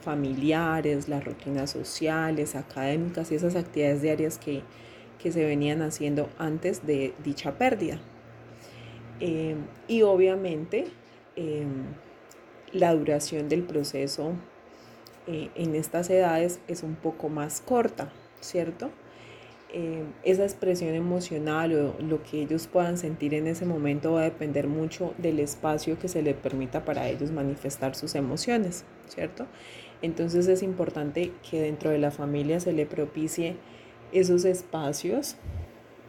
familiares, 0.00 1.08
las 1.08 1.24
rutinas 1.24 1.70
sociales, 1.70 2.56
académicas 2.56 3.30
y 3.30 3.36
esas 3.36 3.54
actividades 3.54 4.02
diarias 4.02 4.38
que, 4.38 4.62
se 5.22 5.44
venían 5.44 5.82
haciendo 5.82 6.28
antes 6.36 6.84
de 6.84 7.14
dicha 7.22 7.56
pérdida. 7.56 8.00
Em, 9.20 9.58
y 9.86 10.02
obviamente 10.02 10.86
em, 11.36 11.84
la 12.72 12.92
duración 12.92 13.48
del 13.48 13.62
proceso 13.62 14.32
eh, 15.26 15.50
en 15.54 15.74
estas 15.74 16.10
edades 16.10 16.60
es 16.68 16.82
un 16.82 16.94
poco 16.94 17.28
más 17.28 17.60
corta, 17.60 18.10
¿cierto? 18.40 18.90
Eh, 19.74 20.04
esa 20.22 20.42
expresión 20.42 20.94
emocional 20.94 21.72
o 21.72 22.02
lo 22.02 22.22
que 22.22 22.42
ellos 22.42 22.66
puedan 22.66 22.98
sentir 22.98 23.32
en 23.32 23.46
ese 23.46 23.64
momento 23.64 24.12
va 24.12 24.20
a 24.20 24.24
depender 24.24 24.68
mucho 24.68 25.14
del 25.16 25.40
espacio 25.40 25.98
que 25.98 26.08
se 26.08 26.20
les 26.22 26.34
permita 26.34 26.84
para 26.84 27.08
ellos 27.08 27.30
manifestar 27.30 27.94
sus 27.94 28.14
emociones, 28.14 28.84
¿cierto? 29.08 29.46
Entonces 30.02 30.46
es 30.48 30.62
importante 30.62 31.32
que 31.48 31.62
dentro 31.62 31.88
de 31.88 31.98
la 31.98 32.10
familia 32.10 32.60
se 32.60 32.72
le 32.72 32.84
propicie 32.84 33.56
esos 34.12 34.44
espacios 34.44 35.36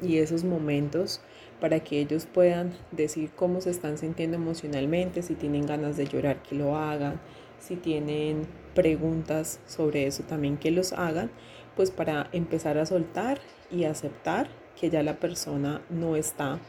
y 0.01 0.17
esos 0.17 0.43
momentos 0.43 1.21
para 1.61 1.79
que 1.79 1.99
ellos 1.99 2.25
puedan 2.25 2.73
decir 2.91 3.29
cómo 3.33 3.61
se 3.61 3.69
están 3.69 3.97
sintiendo 3.97 4.35
emocionalmente, 4.35 5.21
si 5.21 5.35
tienen 5.35 5.65
ganas 5.65 5.95
de 5.95 6.05
llorar, 6.07 6.43
que 6.43 6.55
lo 6.55 6.75
hagan, 6.75 7.21
si 7.63 7.77
tienen 7.77 8.45
preguntas 8.75 9.59
sobre 9.67 10.05
eso 10.05 10.23
también 10.23 10.57
que 10.57 10.71
los 10.71 10.91
hagan, 10.93 11.31
pues 11.75 11.91
para 11.91 12.29
empezar 12.33 12.77
a 12.77 12.85
soltar 12.85 13.39
y 13.71 13.85
aceptar 13.85 14.49
que 14.79 14.89
ya 14.89 15.01
la 15.01 15.15
persona 15.15 15.81
no 15.89 16.15
está 16.15 16.59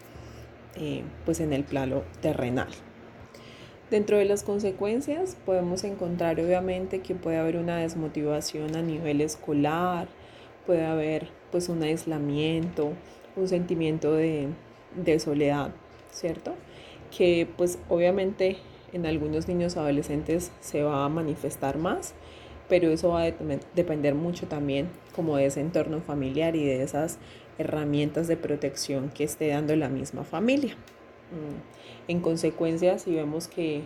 eh, 0.77 1.03
pues 1.25 1.41
en 1.41 1.53
el 1.53 1.65
plano 1.65 2.03
terrenal. 2.21 2.69
Dentro 3.91 4.19
de 4.19 4.25
las 4.25 4.45
consecuencias 4.45 5.37
podemos 5.45 5.85
encontrar 5.85 6.41
obviamente 6.41 7.01
que 7.01 7.15
puede 7.15 7.39
haber 7.39 7.57
una 7.57 7.79
desmotivación 7.79 8.77
a 8.77 8.83
nivel 8.83 9.21
escolar, 9.21 10.09
puede 10.65 10.85
haber 10.85 11.29
pues 11.51 11.69
un 11.69 11.83
aislamiento, 11.83 12.93
un 13.37 13.49
sentimiento 13.49 14.13
de, 14.13 14.49
de 14.95 15.19
soledad, 15.19 15.73
¿cierto? 16.13 16.55
Que 17.17 17.49
pues 17.57 17.79
obviamente 17.89 18.59
en 18.95 19.07
algunos 19.07 19.49
niños 19.49 19.77
adolescentes 19.77 20.53
se 20.61 20.83
va 20.83 21.05
a 21.05 21.09
manifestar 21.09 21.77
más, 21.77 22.15
pero 22.69 22.89
eso 22.91 23.11
va 23.11 23.25
a 23.25 23.33
depender 23.75 24.15
mucho 24.15 24.47
también 24.47 24.89
como 25.15 25.37
de 25.37 25.47
ese 25.47 25.61
entorno 25.61 26.01
familiar 26.01 26.57
y 26.57 26.65
de 26.65 26.83
esas 26.83 27.19
herramientas 27.59 28.29
de 28.29 28.37
protección 28.37 29.11
que 29.11 29.25
esté 29.25 29.49
dando 29.49 29.77
la 29.77 29.89
misma 29.89 30.25
familia. 30.25 30.75
Mm. 30.75 32.11
En 32.11 32.21
consecuencia, 32.21 32.99
si 32.99 33.15
vemos 33.15 33.49
que 33.49 33.83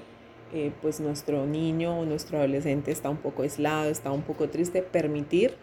eh, 0.52 0.72
pues 0.82 1.00
nuestro 1.00 1.46
niño 1.46 2.00
o 2.00 2.04
nuestro 2.04 2.38
adolescente 2.38 2.90
está 2.90 3.10
un 3.10 3.16
poco 3.16 3.42
aislado, 3.42 3.90
está 3.90 4.12
un 4.12 4.22
poco 4.22 4.48
triste, 4.48 4.82
permitir 4.82 5.54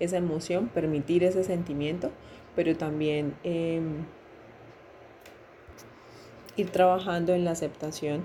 esa 0.00 0.16
emoción, 0.16 0.68
permitir 0.68 1.24
ese 1.24 1.44
sentimiento, 1.44 2.10
pero 2.54 2.76
también 2.76 3.34
em, 3.44 4.04
ir 6.56 6.70
trabajando 6.70 7.34
en 7.34 7.44
la 7.44 7.52
aceptación 7.52 8.24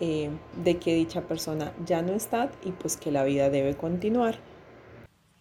eh, 0.00 0.30
de 0.62 0.78
que 0.78 0.94
dicha 0.94 1.22
persona 1.22 1.72
ya 1.84 2.02
no 2.02 2.12
está 2.12 2.50
y 2.64 2.72
pues 2.72 2.96
que 2.96 3.12
la 3.12 3.24
vida 3.24 3.50
debe 3.50 3.76
continuar. 3.76 4.38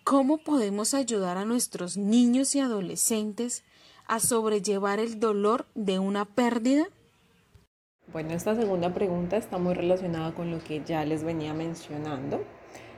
¿Cómo 0.04 0.38
podemos 0.38 0.94
ayudar 0.94 1.38
a 1.38 1.46
nuestros 1.46 1.98
niños 1.98 2.56
y 2.56 2.60
adolescentes 2.60 3.64
a 4.06 4.20
sobrellevar 4.20 5.00
el 5.00 5.20
dolor 5.20 5.66
de 5.76 6.00
una 6.00 6.26
pérdida? 6.26 6.86
Bueno, 8.12 8.34
esta 8.34 8.54
segunda 8.54 8.94
pregunta 8.94 9.38
está 9.38 9.58
muy 9.58 9.74
relacionada 9.74 10.34
con 10.34 10.52
lo 10.52 10.60
que 10.60 10.84
ya 10.86 11.06
les 11.06 11.24
venía 11.24 11.54
mencionando, 11.54 12.44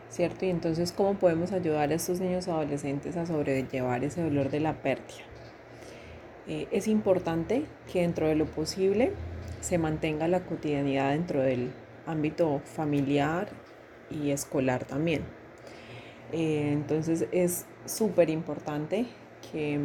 ¿cierto? 0.10 0.46
Y 0.46 0.50
entonces, 0.50 0.92
¿cómo 0.92 1.14
podemos 1.14 1.52
ayudar 1.52 1.92
a 1.92 1.96
estos 1.96 2.20
niños 2.20 2.48
y 2.48 2.50
adolescentes 2.50 3.16
a 3.16 3.26
sobrellevar 3.26 4.04
ese 4.04 4.24
dolor 4.24 4.50
de 4.50 4.60
la 4.60 4.82
pérdida? 4.82 5.24
Eh, 6.48 6.68
es 6.72 6.88
importante 6.88 7.66
que 7.92 8.02
dentro 8.02 8.28
de 8.28 8.36
lo 8.36 8.46
posible 8.46 9.14
se 9.66 9.80
mantenga 9.80 10.28
la 10.28 10.42
cotidianidad 10.42 11.10
dentro 11.10 11.42
del 11.42 11.72
ámbito 12.06 12.62
familiar 12.64 13.48
y 14.12 14.30
escolar 14.30 14.86
también. 14.86 15.24
Eh, 16.32 16.70
entonces 16.72 17.28
es 17.32 17.66
súper 17.86 18.30
importante 18.30 19.08
que 19.52 19.80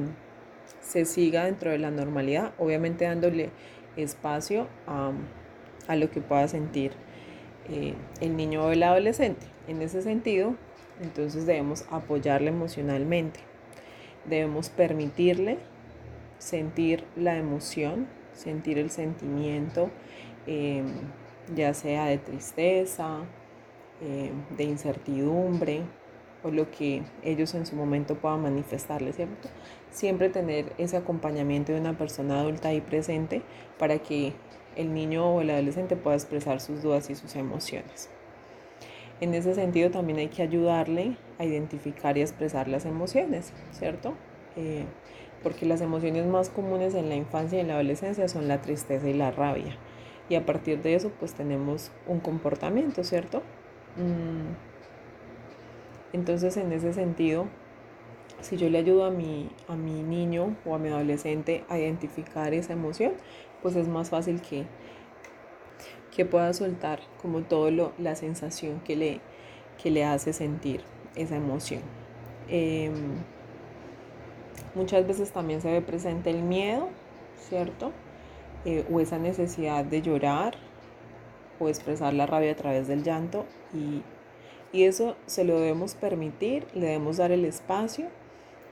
se 0.82 1.06
siga 1.06 1.46
dentro 1.46 1.70
de 1.70 1.78
la 1.78 1.90
normalidad, 1.90 2.52
obviamente 2.58 3.06
dándole 3.06 3.48
espacio 3.96 4.68
a, 4.86 5.12
lo 5.96 6.10
que 6.10 6.20
pueda 6.20 6.46
sentir 6.46 6.92
eh, 7.70 7.94
el 8.20 8.36
niño 8.36 8.66
o 8.66 8.72
el 8.72 8.82
adolescente. 8.82 9.46
En 9.66 9.80
ese 9.80 10.02
sentido, 10.02 10.56
entonces 11.00 11.46
debemos 11.46 11.86
apoyarle 11.90 12.50
emocionalmente, 12.50 13.40
debemos 14.26 14.68
permitirle 14.68 15.56
sentir 16.38 17.04
la 17.16 17.38
emoción 17.38 18.19
sentir 18.40 18.78
el 18.78 18.90
sentimiento, 18.90 19.90
em, 20.46 20.86
ya 21.54 21.74
sea 21.74 22.06
de 22.06 22.18
tristeza, 22.18 23.20
em, 24.00 24.32
de 24.56 24.64
incertidumbre 24.64 25.82
o 26.42 26.50
lo 26.50 26.70
que 26.70 27.02
ellos 27.22 27.54
en 27.54 27.66
su 27.66 27.76
momento 27.76 28.14
puedan 28.14 28.42
manifestarles, 28.42 29.16
¿cierto? 29.16 29.48
Siempre 29.90 30.30
tener 30.30 30.72
ese 30.78 30.96
acompañamiento 30.96 31.72
de 31.72 31.80
una 31.80 31.98
persona 31.98 32.40
adulta 32.40 32.68
ahí 32.68 32.80
presente 32.80 33.42
para 33.78 33.98
que 33.98 34.32
el 34.76 34.94
niño 34.94 35.34
o 35.34 35.40
el 35.42 35.50
adolescente 35.50 35.96
pueda 35.96 36.16
expresar 36.16 36.60
sus 36.60 36.82
dudas 36.82 37.10
y 37.10 37.14
sus 37.14 37.36
emociones. 37.36 38.08
En 39.20 39.34
ese 39.34 39.54
sentido 39.54 39.90
también 39.90 40.18
hay 40.18 40.28
que 40.28 40.42
ayudarle 40.42 41.16
a 41.38 41.44
identificar 41.44 42.16
y 42.16 42.22
expresar 42.22 42.68
las 42.68 42.86
emociones, 42.86 43.52
¿cierto? 43.72 44.14
Eh, 44.56 44.86
porque 45.42 45.66
las 45.66 45.80
emociones 45.80 46.26
más 46.26 46.50
comunes 46.50 46.94
en 46.94 47.08
la 47.08 47.16
infancia 47.16 47.58
y 47.58 47.60
en 47.62 47.68
la 47.68 47.74
adolescencia 47.74 48.28
son 48.28 48.48
la 48.48 48.60
tristeza 48.62 49.08
y 49.08 49.14
la 49.14 49.30
rabia. 49.30 49.78
Y 50.28 50.36
a 50.36 50.46
partir 50.46 50.82
de 50.82 50.94
eso 50.94 51.10
pues 51.18 51.34
tenemos 51.34 51.92
un 52.06 52.20
comportamiento, 52.20 53.04
¿cierto? 53.04 53.42
Mm, 53.96 54.54
Entonces, 56.12 56.56
en 56.56 56.72
ese 56.72 56.92
sentido, 56.92 57.46
si 58.40 58.56
yo 58.56 58.68
le 58.70 58.78
ayudo 58.78 59.04
a 59.04 59.10
mi, 59.10 59.50
a 59.68 59.76
mi 59.76 60.02
niño 60.02 60.56
o 60.64 60.74
a 60.74 60.78
mi 60.78 60.88
adolescente 60.88 61.64
a 61.68 61.78
identificar 61.78 62.54
esa 62.54 62.72
emoción, 62.72 63.14
pues 63.62 63.76
es 63.76 63.88
más 63.88 64.10
fácil 64.10 64.40
que, 64.42 64.66
que 66.10 66.24
pueda 66.24 66.52
soltar 66.52 67.00
como 67.20 67.42
todo 67.42 67.70
lo, 67.70 67.92
la 67.98 68.16
sensación 68.16 68.80
que 68.80 68.96
le, 68.96 69.20
que 69.82 69.90
le 69.90 70.04
hace 70.04 70.32
sentir 70.32 70.82
esa 71.14 71.36
emoción. 71.36 71.82
Em, 72.48 73.24
muchas 74.74 75.06
veces 75.06 75.32
también 75.32 75.60
se 75.60 75.70
ve 75.70 75.80
presente 75.80 76.30
el 76.30 76.42
miedo, 76.42 76.88
¿cierto? 77.48 77.92
Eh, 78.64 78.84
o 78.92 79.00
esa 79.00 79.18
necesidad 79.18 79.84
de 79.84 80.02
llorar 80.02 80.54
o 81.58 81.68
expresar 81.68 82.12
la 82.14 82.26
rabia 82.26 82.52
a 82.52 82.56
través 82.56 82.88
del 82.88 83.02
llanto 83.02 83.46
y, 83.72 84.02
y 84.76 84.84
eso 84.84 85.16
se 85.26 85.44
lo 85.44 85.58
debemos 85.58 85.94
permitir, 85.94 86.66
le 86.74 86.86
debemos 86.86 87.16
dar 87.16 87.32
el 87.32 87.44
espacio 87.44 88.08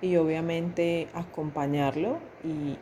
y 0.00 0.16
obviamente 0.16 1.09
acompañarlo 1.14 2.18
y, 2.45 2.76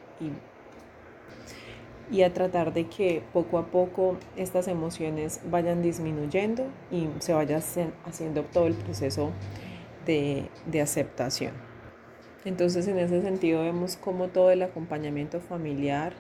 y, 2.11 2.23
a 2.23 2.33
tratar 2.33 2.73
de 2.73 2.87
que 2.87 3.23
poco 3.33 3.59
a 3.59 3.67
poco 3.67 4.17
estas 4.37 4.69
emociones 4.69 5.41
vayan 5.51 5.83
disminuyendo 5.83 6.65
y 6.91 7.09
se 7.19 7.33
vaya 7.33 7.61
haciendo 8.05 8.43
todo 8.45 8.67
el 8.67 8.75
proceso 8.75 9.33
de, 10.07 10.49
de 10.67 10.81
aceptación. 10.81 11.66
Entonces 12.47 12.87
en 12.87 12.99
ese 13.01 13.23
sentido 13.23 13.63
vemos 13.63 13.97
cómo 13.97 14.29
todo 14.29 14.53
el 14.53 14.63
acompañamiento 14.63 15.41
familiar 15.41 16.15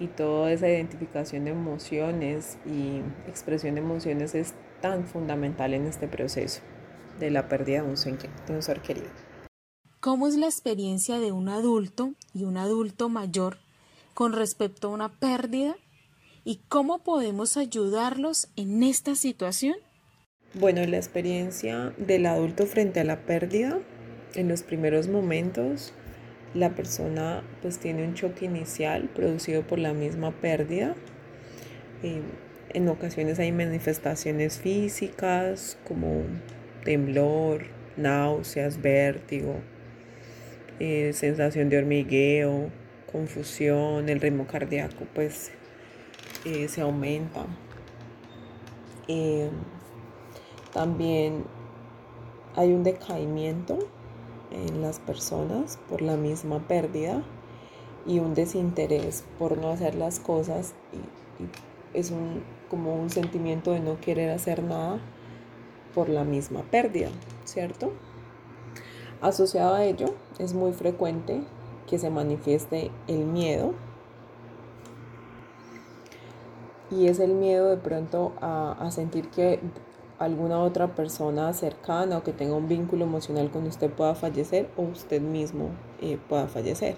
y 0.00 0.08
toda 0.08 0.50
esa 0.50 0.68
identificación 0.68 1.44
de 1.44 1.52
emociones 1.52 2.58
y 2.66 2.98
expresión 3.28 3.76
de 3.76 3.80
emociones 3.80 4.34
es 4.34 4.54
tan 4.80 5.06
fundamental 5.06 5.72
en 5.72 5.86
este 5.86 6.08
proceso 6.08 6.60
de 7.20 7.30
la 7.30 7.48
pérdida 7.48 7.82
de 7.82 7.88
un 7.88 7.96
ser 7.96 8.80
querido. 8.80 9.06
¿Cómo 10.00 10.26
es 10.26 10.34
la 10.34 10.46
experiencia 10.46 11.20
de 11.20 11.30
un 11.30 11.48
adulto 11.48 12.14
y 12.34 12.44
un 12.44 12.56
adulto 12.56 13.08
mayor 13.08 13.58
con 14.12 14.32
respecto 14.32 14.88
a 14.88 14.90
una 14.90 15.20
pérdida? 15.20 15.76
¿Y 16.42 16.62
cómo 16.68 16.98
podemos 17.04 17.56
ayudarlos 17.56 18.48
en 18.56 18.82
esta 18.82 19.14
situación? 19.14 19.76
Bueno, 20.54 20.84
la 20.84 20.96
experiencia 20.96 21.94
del 21.96 22.26
adulto 22.26 22.66
frente 22.66 22.98
a 22.98 23.04
la 23.04 23.20
pérdida, 23.20 23.78
en 24.34 24.48
los 24.48 24.62
primeros 24.62 25.08
momentos, 25.08 25.92
la 26.54 26.70
persona 26.70 27.42
pues 27.62 27.78
tiene 27.78 28.04
un 28.04 28.14
choque 28.14 28.46
inicial 28.46 29.08
producido 29.14 29.62
por 29.62 29.78
la 29.78 29.92
misma 29.92 30.32
pérdida. 30.32 30.94
Eh, 32.02 32.22
en 32.72 32.88
ocasiones 32.88 33.38
hay 33.38 33.52
manifestaciones 33.52 34.58
físicas 34.58 35.78
como 35.86 36.22
temblor, 36.84 37.64
náuseas, 37.96 38.80
vértigo, 38.80 39.56
eh, 40.78 41.12
sensación 41.12 41.68
de 41.68 41.78
hormigueo, 41.78 42.70
confusión, 43.10 44.08
el 44.08 44.20
ritmo 44.20 44.46
cardíaco 44.46 45.04
pues 45.14 45.50
eh, 46.44 46.68
se 46.68 46.80
aumenta. 46.80 47.46
También 50.72 51.44
hay 52.54 52.72
un 52.72 52.84
decaimiento 52.84 53.90
en 54.50 54.82
las 54.82 54.98
personas 54.98 55.78
por 55.88 56.02
la 56.02 56.16
misma 56.16 56.60
pérdida 56.66 57.22
y 58.06 58.18
un 58.18 58.34
desinterés 58.34 59.24
por 59.38 59.58
no 59.58 59.70
hacer 59.70 59.94
las 59.94 60.20
cosas 60.20 60.74
y, 60.92 61.98
es 61.98 62.10
un, 62.10 62.42
como 62.68 62.94
un 62.94 63.10
sentimiento 63.10 63.72
de 63.72 63.80
no 63.80 64.00
querer 64.00 64.30
hacer 64.30 64.62
nada 64.62 65.00
por 65.94 66.08
la 66.08 66.24
misma 66.24 66.62
pérdida, 66.62 67.08
¿cierto? 67.44 67.92
Asociado 69.20 69.74
a 69.74 69.84
ello, 69.84 70.14
es 70.38 70.54
muy 70.54 70.72
frecuente 70.72 71.42
que 71.86 71.98
se 71.98 72.08
manifieste 72.08 72.90
el 73.08 73.26
miedo. 73.26 73.74
Y 76.90 77.08
es 77.08 77.18
el 77.18 77.34
miedo 77.34 77.68
de 77.68 77.76
pronto 77.76 78.32
a, 78.40 78.88
sentir 78.90 79.28
que 79.28 79.60
alguna 80.20 80.62
otra 80.62 80.94
persona 80.94 81.50
cercana 81.54 82.18
o 82.18 82.22
que 82.22 82.34
tenga 82.34 82.54
un 82.54 82.68
vínculo 82.68 83.06
emocional 83.06 83.50
con 83.50 83.66
usted 83.66 83.90
pueda 83.90 84.14
fallecer 84.14 84.68
o 84.76 84.82
usted 84.82 85.20
mismo 85.20 85.70
eh, 86.02 86.18
pueda 86.28 86.46
fallecer. 86.46 86.94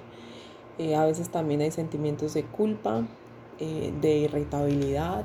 Eh, 0.79 0.97
a 0.97 1.07
veces 1.07 1.29
también 1.29 1.61
hay 1.61 1.71
sentimientos 1.71 2.35
de 2.35 2.43
culpa, 2.43 3.07
eh, 3.61 3.93
de 4.01 4.17
irritabilidad, 4.19 5.25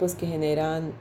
pues 0.00 0.16
que 0.16 0.26
generan 0.26 0.92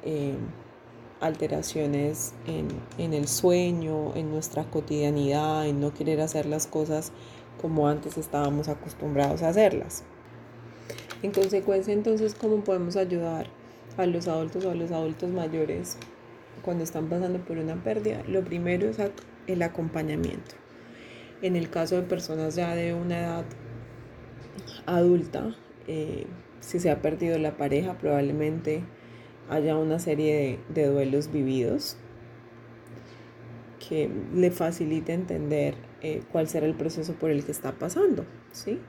alteraciones 1.22 2.36
en, 2.46 3.14
el 3.14 3.28
sueño, 3.28 4.16
en 4.16 4.30
nuestra 4.30 4.64
cotidianidad, 4.70 5.66
en 5.66 5.82
no 5.82 5.92
querer 5.92 6.22
hacer 6.22 6.46
las 6.46 6.68
cosas 6.68 7.12
como 7.60 7.88
antes 7.88 8.20
estábamos 8.20 8.68
acostumbrados 8.68 9.42
a 9.42 9.50
hacerlas. 9.50 10.04
En 11.24 11.32
consecuencia, 11.32 11.96
entonces, 11.96 12.36
¿cómo 12.36 12.58
podemos 12.64 12.96
ayudar 12.96 13.48
a 14.02 14.08
los 14.08 14.28
adultos 14.28 14.66
o 14.66 14.72
a 14.72 14.76
los 14.76 14.92
adultos 14.92 15.30
mayores 15.30 15.98
cuando 16.62 16.84
están 16.84 17.08
pasando 17.08 17.40
por 17.40 17.58
una 17.58 17.76
pérdida? 17.84 18.24
Lo 18.28 18.44
primero 18.44 18.88
es 18.90 18.98
el 19.48 19.62
acompañamiento. 19.62 20.56
En 21.42 21.56
el 21.56 21.70
caso 21.70 21.96
de 21.96 22.02
personas 22.04 22.56
ya 22.56 22.76
de 22.76 22.94
una 22.94 23.20
edad 23.20 23.46
adulta, 24.86 25.56
eh, 25.88 26.26
si 26.60 26.80
se 26.80 26.92
ha 26.92 27.02
perdido 27.02 27.38
la 27.38 27.58
pareja, 27.58 27.98
probablemente 27.98 28.84
haya 29.50 29.78
una 29.78 30.00
serie 30.00 30.60
de, 30.70 30.88
duelos 30.88 31.32
vividos 31.32 31.98
que 33.88 34.10
le 34.34 34.52
facilite 34.52 35.14
entender 35.14 35.76
eh, 36.02 36.22
cuál 36.32 36.48
será 36.48 36.66
el 36.66 36.76
proceso 36.76 37.14
por 37.14 37.32
el 37.32 37.44
que 37.44 37.52
está 37.52 37.72
pasando, 37.72 38.26
¿sí? 38.52 38.80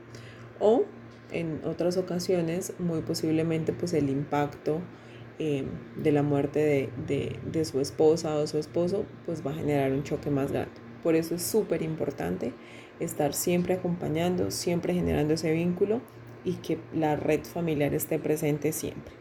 O 0.59 0.85
en 1.33 1.61
otras 1.65 1.97
ocasiones, 1.97 2.73
muy 2.79 3.03
posiblemente, 3.03 3.73
pues 3.73 3.93
el 3.95 4.09
impacto 4.09 4.81
eh, 5.39 5.65
de 5.97 6.13
la 6.13 6.23
muerte 6.23 6.59
de, 6.61 7.39
de, 7.51 7.65
su 7.65 7.81
esposa 7.81 8.37
o 8.37 8.47
su 8.47 8.59
esposo, 8.59 9.05
pues 9.27 9.47
va 9.47 9.53
a 9.53 9.55
generar 9.55 9.93
un 9.93 10.03
choque 10.03 10.31
más 10.31 10.53
grande. 10.53 10.75
Por 11.03 11.15
eso 11.15 11.35
es 11.35 11.43
súper 11.43 11.83
importante 11.83 12.53
estar 13.01 13.33
siempre 13.33 13.75
acompañando, 13.75 14.51
siempre 14.51 14.95
generando 14.95 15.35
ese 15.35 15.53
vínculo 15.53 16.01
y 16.45 16.55
que 16.55 16.79
la 16.95 17.17
red 17.17 17.45
familiar 17.45 17.95
esté 17.95 18.19
presente 18.19 18.73
siempre 18.73 19.21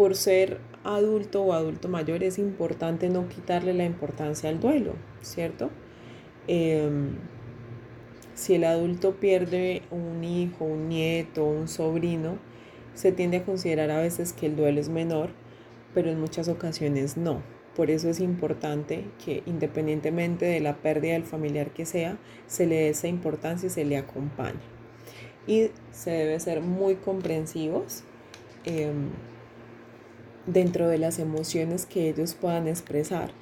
por 0.00 0.16
ser 0.16 0.60
adulto 0.82 1.42
o 1.42 1.52
adulto 1.52 1.86
mayor 1.88 2.24
es 2.24 2.38
importante 2.38 3.10
no 3.10 3.28
quitarle 3.28 3.74
la 3.74 3.84
importancia 3.84 4.48
al 4.48 4.58
duelo, 4.58 4.94
¿cierto? 5.20 5.70
Em, 6.46 7.16
si 8.40 8.54
el 8.54 8.64
adulto 8.64 9.16
pierde 9.16 9.82
un 9.90 10.24
hijo, 10.24 10.64
un 10.64 10.88
nieto, 10.88 11.44
un 11.44 11.68
sobrino, 11.68 12.38
se 12.94 13.12
tiende 13.12 13.36
a 13.36 13.44
considerar 13.44 13.90
a 13.90 14.00
veces 14.00 14.32
que 14.32 14.46
el 14.46 14.56
duelo 14.56 14.80
es 14.80 14.88
menor, 14.88 15.28
pero 15.92 16.08
en 16.08 16.18
muchas 16.18 16.48
ocasiones 16.48 17.18
no. 17.18 17.42
Por 17.76 17.90
eso 17.90 18.08
es 18.08 18.18
importante 18.18 19.04
que 19.22 19.42
independientemente 19.44 20.46
de 20.46 20.60
la 20.60 20.78
pérdida 20.78 21.12
del 21.12 21.24
familiar 21.24 21.72
que 21.72 21.84
sea, 21.84 22.16
se 22.46 22.66
le 22.66 22.76
dé 22.76 22.88
esa 22.88 23.08
importancia 23.08 23.66
y 23.66 23.70
se 23.70 23.84
le 23.84 23.98
acompañe. 23.98 24.58
Y 25.46 25.68
se 25.92 26.10
debe 26.10 26.40
ser 26.40 26.62
muy 26.62 26.94
comprensivos. 26.94 28.04
Em, 28.64 29.10
dentro 30.46 30.88
de 30.88 30.96
las 30.96 31.18
emociones 31.18 31.84
que 31.84 32.08
ellos 32.08 32.34
puedan 32.34 32.68
expresar. 32.68 33.32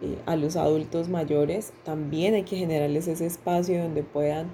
Eh, 0.00 0.18
a 0.26 0.36
los 0.36 0.56
adultos 0.56 1.08
mayores 1.08 1.72
también 1.84 2.34
hay 2.34 2.44
que 2.44 2.56
generarles 2.56 3.08
ese 3.08 3.26
espacio 3.26 3.82
donde 3.82 4.02
puedan 4.02 4.52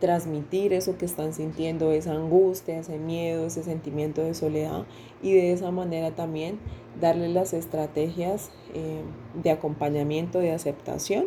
transmitir 0.00 0.72
eso 0.72 0.98
que 0.98 1.06
están 1.06 1.32
sintiendo, 1.32 1.92
esa 1.92 2.12
angustia, 2.12 2.78
ese 2.78 2.98
miedo, 2.98 3.46
ese 3.46 3.62
sentimiento 3.62 4.22
de 4.22 4.34
soledad 4.34 4.84
y 5.22 5.32
de 5.32 5.52
esa 5.52 5.70
manera 5.70 6.14
también 6.14 6.58
darles 7.00 7.30
las 7.30 7.52
estrategias 7.52 8.50
eh, 8.74 9.02
de 9.42 9.50
acompañamiento, 9.50 10.38
de 10.38 10.52
aceptación, 10.52 11.26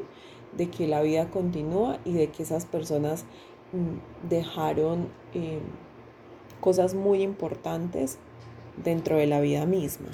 de 0.56 0.70
que 0.70 0.88
la 0.88 1.02
vida 1.02 1.30
continúa 1.30 2.00
y 2.06 2.14
de 2.14 2.30
que 2.30 2.44
esas 2.44 2.66
personas 2.66 3.26
mm, 3.72 4.30
dejaron 4.30 5.10
eh, 5.34 5.60
cosas 6.60 6.94
muy 6.94 7.22
importantes 7.22 8.18
dentro 8.84 9.18
de 9.18 9.28
la 9.28 9.40
vida 9.42 9.66
misma. 9.66 10.10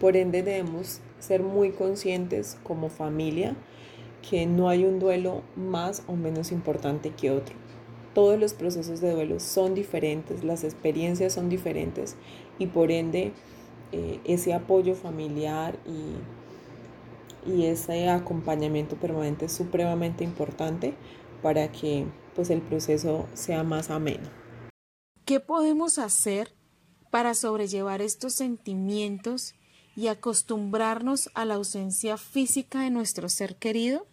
Por 0.00 0.16
ende 0.16 0.42
debemos 0.42 1.00
ser 1.20 1.42
muy 1.42 1.70
conscientes 1.70 2.58
como 2.64 2.88
familia 2.88 3.56
que 4.28 4.46
no 4.46 4.68
hay 4.68 4.84
un 4.84 4.98
duelo 4.98 5.42
más 5.56 6.02
o 6.06 6.14
menos 6.14 6.52
importante 6.52 7.10
que 7.10 7.30
otro. 7.30 7.54
Todos 8.14 8.38
los 8.38 8.54
procesos 8.54 9.00
de 9.00 9.12
duelo 9.12 9.40
son 9.40 9.74
diferentes, 9.74 10.42
las 10.44 10.64
experiencias 10.64 11.32
son 11.32 11.48
diferentes 11.48 12.16
y 12.58 12.66
por 12.66 12.90
ende 12.90 13.32
eh, 13.92 14.20
ese 14.24 14.52
apoyo 14.52 14.94
familiar 14.94 15.78
y, 15.86 17.50
y, 17.50 17.66
ese 17.66 18.08
acompañamiento 18.08 18.96
permanente 18.96 19.46
es 19.46 19.52
supremamente 19.52 20.24
importante 20.24 20.94
para 21.42 21.70
que 21.72 22.06
pues, 22.34 22.50
el 22.50 22.60
proceso 22.60 23.26
sea 23.34 23.62
más 23.62 23.90
ameno. 23.90 24.28
¿Qué 25.24 25.40
podemos 25.40 25.98
hacer 25.98 26.52
para 27.10 27.34
sobrellevar 27.34 28.02
estos 28.02 28.34
sentimientos 28.34 29.54
y 29.96 30.08
acostumbrarnos 30.08 31.30
a 31.34 31.44
la 31.44 31.54
ausencia 31.54 32.16
física 32.16 32.82
de 32.82 32.90
nuestro 32.90 33.28
ser 33.28 33.56
querido? 33.56 34.06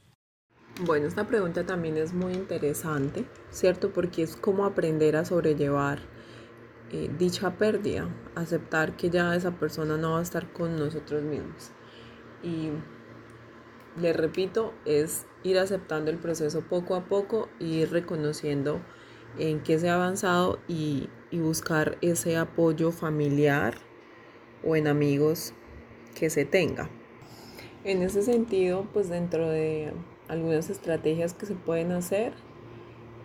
Bueno, 0.86 1.08
esta 1.08 1.26
pregunta 1.26 1.66
también 1.66 1.98
es 1.98 2.14
muy 2.14 2.34
interesante, 2.34 3.26
¿cierto? 3.50 3.92
Porque 3.92 4.22
es 4.22 4.36
cómo 4.36 4.66
aprender 4.66 5.16
a 5.16 5.26
sobrellevar 5.26 6.00
eh, 6.92 7.10
dicha 7.18 7.58
pérdida, 7.58 8.08
aceptar 8.36 8.96
que 8.96 9.10
ya 9.10 9.36
esa 9.36 9.52
persona 9.52 9.98
no 9.98 10.12
va 10.12 10.20
a 10.20 10.22
estar 10.22 10.54
con 10.54 10.78
nosotros 10.78 11.24
mismos. 11.24 11.72
Y 12.44 12.70
le 14.00 14.14
repito, 14.14 14.74
es 14.86 15.26
ir 15.44 15.58
aceptando 15.58 16.12
el 16.12 16.18
proceso 16.18 16.62
poco 16.62 16.96
a 16.96 17.06
poco 17.06 17.50
y 17.60 17.80
ir 17.80 17.92
reconociendo 17.92 18.80
en 19.40 19.62
qué 19.62 19.80
se 19.80 19.90
ha 19.90 19.96
avanzado 19.96 20.60
y, 20.68 21.10
y 21.32 21.40
buscar 21.40 21.98
ese 22.02 22.38
apoyo 22.38 22.92
familiar 22.92 23.80
o 24.64 24.76
en 24.76 24.88
amigos 24.88 25.54
que 26.18 26.30
se 26.30 26.46
tenga. 26.46 26.90
En 27.84 28.02
ese 28.02 28.24
sentido, 28.24 28.86
pues 28.94 29.10
dentro 29.10 29.50
de 29.50 29.92
algunas 30.28 30.70
estrategias 30.70 31.34
que 31.34 31.46
se 31.46 31.56
pueden 31.56 31.92
hacer 31.92 32.34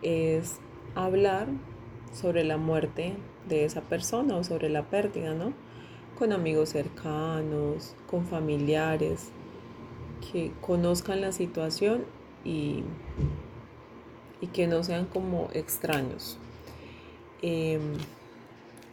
es 0.03 0.59
hablar 0.95 1.49
sobre 2.13 2.45
la 2.45 2.59
muerte 2.59 3.15
de 3.49 3.65
esa 3.65 3.81
persona 3.81 4.37
o 4.37 4.45
sobre 4.45 4.69
la 4.69 4.89
pérdida, 4.89 5.35
¿no? 5.35 5.53
Con 6.19 6.33
amigos 6.33 6.71
cercanos, 6.71 7.97
con 8.09 8.27
familiares, 8.27 9.31
que 10.31 10.53
conozcan 10.61 11.21
la 11.21 11.33
situación 11.33 12.05
y, 12.45 12.85
y 14.41 14.47
que 14.49 14.67
no 14.67 14.85
sean 14.85 15.07
como 15.07 15.49
extraños. 15.55 16.39
Em, 17.41 17.95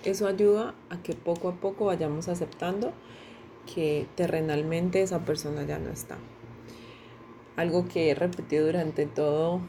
eso 0.03 0.25
ayuda 0.25 0.73
a 0.89 0.97
que 1.03 1.13
poco 1.13 1.49
a 1.49 1.55
poco 1.55 1.85
vayamos 1.85 2.29
aceptando 2.29 2.93
que 3.73 4.07
terrenalmente 4.15 5.01
esa 5.01 5.25
persona 5.25 5.63
ya 5.63 5.79
no 5.79 5.89
está. 5.89 6.17
Algo 7.55 7.87
que 7.87 8.11
he 8.11 8.15
repetido 8.15 8.65
durante 8.65 9.05
todo 9.05 9.61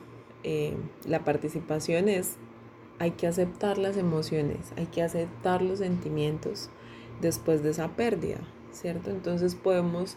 eh, 0.43 0.77
la 1.07 1.25
participación 1.25 2.09
es 2.09 2.37
hay 2.99 3.13
que 3.13 3.27
aceptar 3.27 3.79
las 3.79 3.97
emociones, 3.97 4.73
hay 4.77 4.87
que 4.87 5.03
aceptar 5.03 5.63
los 5.63 5.79
sentimientos 5.79 6.71
después 7.21 7.63
de 7.63 7.71
esa 7.71 7.89
pérdida, 7.97 8.39
¿cierto? 8.73 9.11
Entonces 9.11 9.55
podemos 9.55 10.17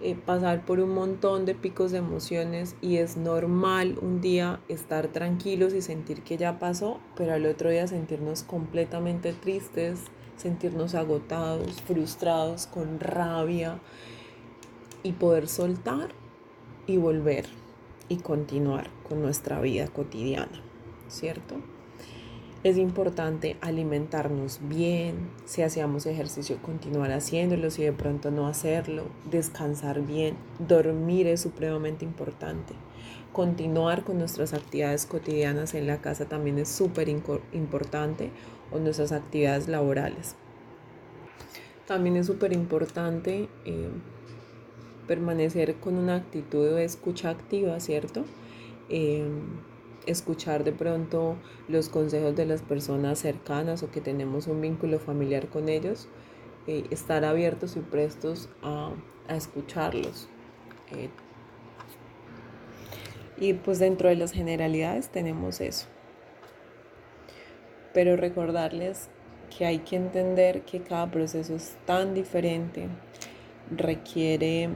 eh, 0.00 0.16
pasar 0.16 0.64
por 0.64 0.80
un 0.80 0.90
montón 0.94 1.44
de 1.44 1.54
picos 1.54 1.92
de 1.92 1.98
emociones 1.98 2.76
y 2.80 2.96
es 2.96 3.16
normal 3.16 3.98
un 4.00 4.20
día 4.20 4.60
estar 4.68 5.08
tranquilos 5.08 5.74
y 5.74 5.82
sentir 5.82 6.22
que 6.22 6.36
ya 6.36 6.58
pasó, 6.58 7.00
pero 7.16 7.34
al 7.34 7.46
otro 7.46 7.70
día 7.70 7.86
sentirnos 7.86 8.42
completamente 8.42 9.32
tristes, 9.32 10.00
sentirnos 10.36 10.94
agotados, 10.94 11.80
frustrados, 11.82 12.66
con 12.66 13.00
rabia 13.00 13.78
y 15.02 15.12
poder 15.12 15.48
soltar 15.48 16.10
y 16.86 16.96
volver 16.96 17.46
y 18.08 18.16
continuar 18.16 18.90
con 19.08 19.22
nuestra 19.22 19.60
vida 19.60 19.86
cotidiana, 19.88 20.60
¿cierto? 21.08 21.56
Es 22.64 22.76
importante 22.76 23.56
alimentarnos 23.60 24.60
bien, 24.62 25.30
si 25.46 25.62
hacíamos 25.62 26.06
ejercicio 26.06 26.58
continuar 26.62 27.10
haciéndolo, 27.10 27.72
si 27.72 27.82
de 27.82 27.92
pronto 27.92 28.30
no 28.30 28.46
hacerlo, 28.46 29.02
descansar 29.28 30.02
bien, 30.02 30.36
dormir 30.60 31.26
es 31.26 31.40
supremamente 31.40 32.04
importante. 32.04 32.74
Continuar 33.32 34.04
con 34.04 34.18
nuestras 34.18 34.52
actividades 34.52 35.06
cotidianas 35.06 35.74
en 35.74 35.88
la 35.88 36.00
casa 36.00 36.26
también 36.26 36.58
es 36.58 36.68
súper 36.68 37.08
importante 37.08 38.30
o 38.72 38.78
nuestras 38.78 39.12
actividades 39.12 39.68
laborales. 39.68 40.36
También 41.86 42.16
es 42.16 42.26
súper 42.26 42.52
importante 42.52 43.48
eh, 43.64 43.88
permanecer 45.06 45.74
con 45.76 45.96
una 45.96 46.16
actitud 46.16 46.74
de 46.74 46.84
escucha 46.84 47.30
activa, 47.30 47.78
¿cierto? 47.80 48.24
Eh, 48.88 49.26
escuchar 50.06 50.64
de 50.64 50.72
pronto 50.72 51.36
los 51.68 51.88
consejos 51.88 52.34
de 52.34 52.46
las 52.46 52.62
personas 52.62 53.18
cercanas 53.18 53.82
o 53.82 53.90
que 53.90 54.00
tenemos 54.00 54.46
un 54.46 54.60
vínculo 54.60 54.98
familiar 54.98 55.48
con 55.48 55.68
ellos, 55.68 56.08
eh, 56.66 56.84
estar 56.90 57.24
abiertos 57.24 57.76
y 57.76 57.80
prestos 57.80 58.48
a, 58.62 58.92
escucharlos. 59.28 60.28
Y 63.38 63.54
pues 63.54 63.78
dentro 63.78 64.08
de 64.08 64.16
las 64.16 64.32
generalidades 64.32 65.08
tenemos 65.08 65.60
eso. 65.60 65.86
Pero 67.92 68.16
recordarles 68.16 69.08
que 69.56 69.66
hay 69.66 69.78
que 69.78 69.96
entender 69.96 70.62
que 70.62 70.80
cada 70.80 71.10
proceso 71.10 71.54
es 71.54 71.76
tan 71.84 72.14
diferente, 72.14 72.88
requiere 73.70 74.70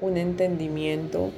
un 0.00 0.16
entendimiento 0.16 1.30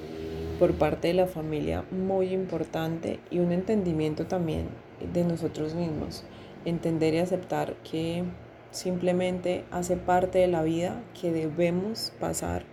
por 0.59 0.75
parte 0.75 1.09
de 1.09 1.15
la 1.15 1.27
familia 1.27 1.85
muy 1.91 2.33
importante 2.33 3.19
y 3.31 3.41
un 3.41 3.53
entendimiento 3.53 4.27
también 4.27 4.69
de 5.13 5.25
nosotros 5.25 5.75
mismos. 5.75 6.25
Entender 6.65 7.15
y 7.15 7.19
aceptar 7.19 7.75
que 7.83 8.25
simplemente 8.71 9.65
hace 9.71 9.97
parte 9.97 10.39
de 10.39 10.49
la 10.49 10.63
vida, 10.63 11.03
que 11.21 11.33
debemos 11.33 12.13
pasar 12.21 12.65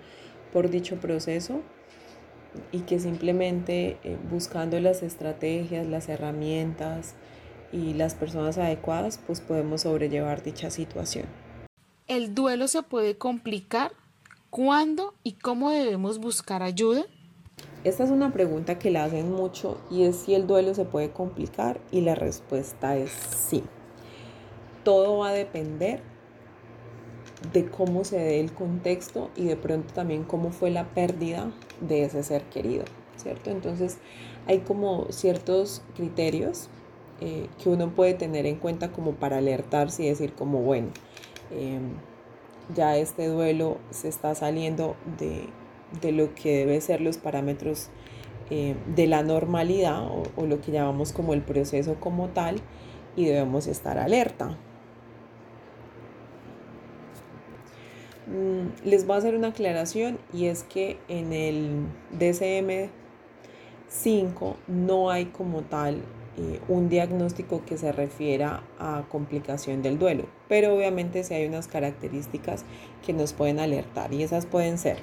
por 0.53 0.69
dicho 0.69 0.97
proceso 0.97 1.61
y 2.71 2.79
que 2.81 2.99
simplemente 2.99 3.97
eh, 4.03 4.17
buscando 4.29 4.79
las 4.79 5.03
estrategias, 5.03 5.87
las 5.87 6.09
herramientas 6.09 7.15
y 7.71 7.93
las 7.93 8.15
personas 8.15 8.57
adecuadas, 8.57 9.19
pues 9.25 9.41
podemos 9.41 9.81
sobrellevar 9.81 10.43
dicha 10.43 10.69
situación. 10.69 11.25
¿El 12.07 12.35
duelo 12.35 12.67
se 12.67 12.83
puede 12.83 13.17
complicar? 13.17 13.93
¿Cuándo 14.49 15.13
y 15.23 15.33
cómo 15.33 15.71
debemos 15.71 16.19
buscar 16.19 16.61
ayuda? 16.61 17.05
Esta 17.83 18.03
es 18.03 18.11
una 18.11 18.33
pregunta 18.33 18.77
que 18.77 18.91
la 18.91 19.05
hacen 19.05 19.31
mucho 19.31 19.79
y 19.89 20.03
es 20.03 20.17
si 20.17 20.35
el 20.35 20.45
duelo 20.45 20.73
se 20.73 20.85
puede 20.85 21.11
complicar 21.11 21.79
y 21.91 22.01
la 22.01 22.15
respuesta 22.15 22.97
es 22.97 23.11
sí. 23.11 23.63
Todo 24.83 25.19
va 25.19 25.29
a 25.29 25.33
depender 25.33 26.10
de 27.53 27.65
cómo 27.65 28.03
se 28.03 28.17
dé 28.17 28.39
el 28.39 28.51
contexto 28.51 29.29
y 29.35 29.45
de 29.45 29.55
pronto 29.55 29.93
también 29.93 30.23
cómo 30.23 30.51
fue 30.51 30.69
la 30.69 30.85
pérdida 30.93 31.51
de 31.79 32.03
ese 32.03 32.23
ser 32.23 32.43
querido, 32.43 32.85
¿cierto? 33.17 33.49
Entonces 33.49 33.97
hay 34.47 34.59
como 34.59 35.07
ciertos 35.09 35.81
criterios 35.95 36.69
eh, 37.19 37.47
que 37.61 37.69
uno 37.69 37.93
puede 37.93 38.13
tener 38.13 38.45
en 38.45 38.55
cuenta 38.55 38.91
como 38.91 39.13
para 39.13 39.37
alertarse 39.37 40.03
y 40.03 40.07
decir 40.07 40.33
como, 40.33 40.61
bueno, 40.61 40.89
em, 41.51 41.93
ya 42.75 42.97
este 42.97 43.27
duelo 43.27 43.77
se 43.89 44.07
está 44.07 44.33
saliendo 44.35 44.95
de, 45.19 45.47
de 46.01 46.11
lo 46.11 46.33
que 46.35 46.57
debe 46.57 46.79
ser 46.81 47.01
los 47.01 47.17
parámetros 47.17 47.89
eh, 48.53 48.75
de 48.95 49.07
la 49.07 49.23
normalidad 49.23 50.05
o, 50.35 50.45
lo 50.45 50.59
que 50.59 50.73
llamamos 50.73 51.13
como 51.13 51.33
el 51.33 51.41
proceso 51.41 51.95
como 52.01 52.27
tal 52.27 52.57
y 53.15 53.23
debemos 53.23 53.65
estar 53.65 53.97
alerta. 53.97 54.57
Les 58.85 59.05
voy 59.05 59.15
a 59.15 59.19
hacer 59.19 59.35
una 59.35 59.47
aclaración 59.47 60.19
y 60.33 60.45
es 60.45 60.63
que 60.63 60.97
en 61.07 61.33
el 61.33 61.85
DCM 62.11 62.91
5 63.87 64.57
no 64.67 65.09
hay 65.09 65.25
como 65.25 65.61
tal 65.63 66.01
eh, 66.37 66.59
un 66.69 66.87
diagnóstico 66.87 67.63
que 67.65 67.77
se 67.77 67.91
refiera 67.91 68.63
a 68.79 69.03
complicación 69.09 69.81
del 69.81 69.99
duelo, 69.99 70.25
pero 70.47 70.73
obviamente 70.73 71.23
sí 71.23 71.33
hay 71.33 71.45
unas 71.45 71.67
características 71.67 72.63
que 73.05 73.11
nos 73.11 73.33
pueden 73.33 73.59
alertar 73.59 74.13
y 74.13 74.23
esas 74.23 74.45
pueden 74.45 74.77
ser 74.77 74.97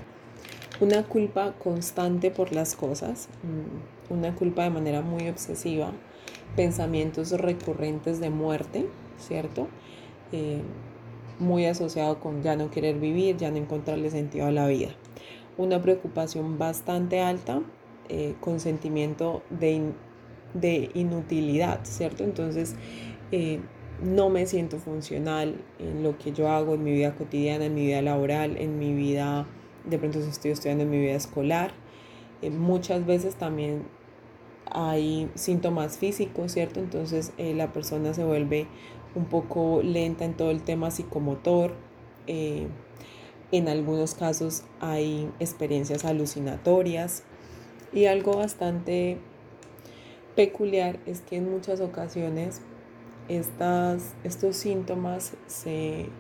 una 0.81 1.03
culpa 1.03 1.55
constante 1.63 2.31
por 2.31 2.53
las 2.53 2.77
cosas, 2.77 3.29
mm, 3.43 4.15
una 4.15 4.35
culpa 4.35 4.63
de 4.63 4.71
manera 4.71 5.03
muy 5.03 5.29
obsesiva, 5.29 5.93
pensamientos 6.57 7.33
recurrentes 7.33 8.21
de 8.21 8.31
muerte, 8.31 8.87
¿cierto? 9.19 9.69
Eh, 10.33 10.63
muy 11.39 11.67
asociado 11.67 12.21
con 12.21 12.43
ya 12.43 12.57
no 12.57 12.71
querer 12.71 12.99
vivir, 12.99 13.37
ya 13.37 13.51
no 13.51 13.57
encontrarle 13.57 14.11
sentido 14.11 14.47
a 14.47 14.51
la 14.51 14.67
vida. 14.67 14.89
Una 15.57 15.83
preocupación 15.83 16.59
bastante 16.59 17.21
alta 17.21 17.63
eh, 18.09 18.35
con 18.41 18.61
sentimiento 18.61 19.43
de, 19.51 19.93
de, 20.55 20.91
inutilidad, 20.95 21.81
¿cierto? 21.83 22.25
Entonces, 22.25 22.75
eh, 23.33 23.61
no 24.03 24.31
me 24.31 24.47
siento 24.47 24.79
funcional 24.79 25.57
en 25.79 26.03
lo 26.03 26.17
que 26.19 26.33
yo 26.33 26.49
hago 26.49 26.75
en 26.75 26.85
mi 26.85 26.93
vida 26.93 27.15
cotidiana, 27.17 27.65
en 27.67 27.75
mi 27.75 27.87
vida 27.87 28.03
laboral, 28.03 28.57
en 28.57 28.79
mi 28.79 28.95
vida 28.95 29.47
de 29.85 29.99
pronto 29.99 30.21
si 30.21 30.29
estoy 30.29 30.51
estudiando 30.53 30.85
en 30.85 30.91
mi 30.91 30.99
vida 30.99 31.15
escolar. 31.15 31.73
Eh, 32.43 32.51
muchas 32.51 33.05
veces 33.07 33.35
también 33.35 33.83
hay 34.71 35.31
síntomas 35.35 35.99
físicos, 35.99 36.53
¿cierto? 36.53 36.81
Entonces 36.81 37.33
eh, 37.39 37.55
la 37.55 37.73
persona 37.73 38.15
se 38.15 38.25
vuelve 38.25 38.67
un 39.15 39.27
poco 39.27 39.83
lenta 39.83 40.25
en 40.25 40.35
todo 40.35 40.51
el 40.51 40.63
tema 40.63 40.91
psicomotor. 40.91 41.75
Eh, 42.27 42.67
en 43.51 43.69
algunos 43.69 44.15
casos 44.15 44.65
hay 44.81 45.31
experiencias 45.41 46.05
alucinatorias 46.05 47.23
y 47.93 48.05
algo 48.05 48.37
bastante 48.37 49.19
peculiar 50.37 51.01
es 51.07 51.23
que 51.23 51.37
en 51.37 51.51
muchas 51.51 51.81
ocasiones 51.81 52.61
estas, 53.29 54.15
estos 54.25 54.57
síntomas 54.57 55.33
se 55.47 56.11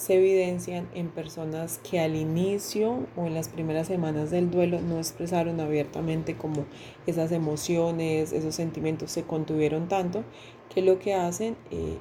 se 0.00 0.14
evidencian 0.14 0.88
en 0.94 1.10
personas 1.10 1.78
que 1.78 2.00
al 2.00 2.16
inicio 2.16 3.06
o 3.16 3.26
en 3.26 3.34
las 3.34 3.50
primeras 3.50 3.86
semanas 3.86 4.30
del 4.30 4.50
duelo 4.50 4.80
no 4.80 4.96
expresaron 4.96 5.60
abiertamente 5.60 6.38
como 6.38 6.64
esas 7.06 7.32
emociones, 7.32 8.32
esos 8.32 8.54
sentimientos 8.54 9.10
se 9.10 9.24
contuvieron 9.24 9.88
tanto 9.88 10.24
que 10.72 10.82
lo 10.82 10.98
que 10.98 11.14
hacen 11.14 11.56
eh, 11.70 11.98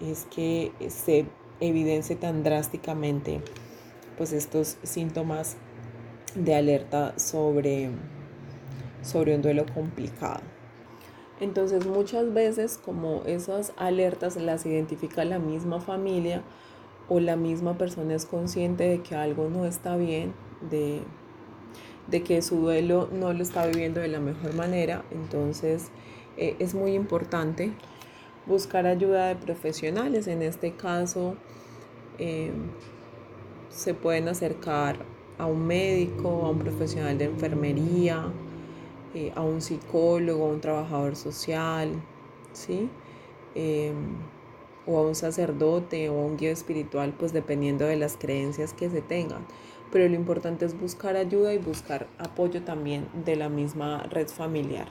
es 0.00 0.26
que 0.26 0.72
se 0.88 1.26
evidencie 1.60 2.16
tan 2.16 2.42
drásticamente 2.42 3.40
pues 4.16 4.32
estos 4.32 4.76
síntomas 4.82 5.56
de 6.34 6.54
alerta 6.54 7.18
sobre, 7.18 7.90
sobre 9.02 9.34
un 9.34 9.42
duelo 9.42 9.64
complicado. 9.72 10.42
Entonces 11.40 11.86
muchas 11.86 12.32
veces 12.34 12.78
como 12.78 13.22
esas 13.24 13.72
alertas 13.76 14.36
las 14.36 14.66
identifica 14.66 15.24
la 15.24 15.38
misma 15.38 15.80
familia 15.80 16.42
o 17.08 17.18
la 17.18 17.36
misma 17.36 17.78
persona 17.78 18.14
es 18.14 18.26
consciente 18.26 18.84
de 18.84 19.02
que 19.02 19.14
algo 19.14 19.48
no 19.48 19.64
está 19.64 19.96
bien, 19.96 20.34
de, 20.70 21.00
de 22.08 22.22
que 22.22 22.42
su 22.42 22.56
duelo 22.56 23.08
no 23.10 23.32
lo 23.32 23.42
está 23.42 23.66
viviendo 23.66 24.00
de 24.00 24.08
la 24.08 24.20
mejor 24.20 24.54
manera, 24.54 25.02
entonces 25.10 25.90
eh, 26.36 26.56
es 26.58 26.74
muy 26.74 26.92
importante 26.92 27.72
buscar 28.46 28.86
ayuda 28.86 29.28
de 29.28 29.36
profesionales. 29.36 30.26
En 30.26 30.42
este 30.42 30.72
caso 30.72 31.36
eh, 32.18 32.50
se 33.68 33.94
pueden 33.94 34.28
acercar 34.28 34.96
a 35.38 35.46
un 35.46 35.66
médico, 35.66 36.28
a 36.44 36.50
un 36.50 36.58
profesional 36.58 37.16
de 37.16 37.24
enfermería, 37.24 38.24
eh, 39.14 39.32
a 39.34 39.40
un 39.40 39.60
psicólogo, 39.60 40.44
a 40.44 40.48
un 40.48 40.60
trabajador 40.60 41.16
social, 41.16 41.90
¿sí? 42.52 42.88
Em, 43.54 44.16
o 44.86 44.98
a 44.98 45.02
un 45.02 45.14
sacerdote 45.14 46.08
o 46.10 46.20
a 46.20 46.24
un 46.24 46.36
guía 46.36 46.50
espiritual, 46.50 47.14
pues 47.18 47.32
dependiendo 47.32 47.86
de 47.86 47.96
las 47.96 48.16
creencias 48.16 48.72
que 48.72 48.90
se 48.90 49.00
tengan. 49.00 49.46
Pero 49.90 50.08
lo 50.08 50.14
importante 50.14 50.64
es 50.64 50.78
buscar 50.78 51.16
ayuda 51.16 51.52
y 51.54 51.58
buscar 51.58 52.06
apoyo 52.18 52.62
también 52.62 53.08
de 53.24 53.36
la 53.36 53.48
misma 53.48 54.04
red 54.04 54.28
familiar. 54.28 54.88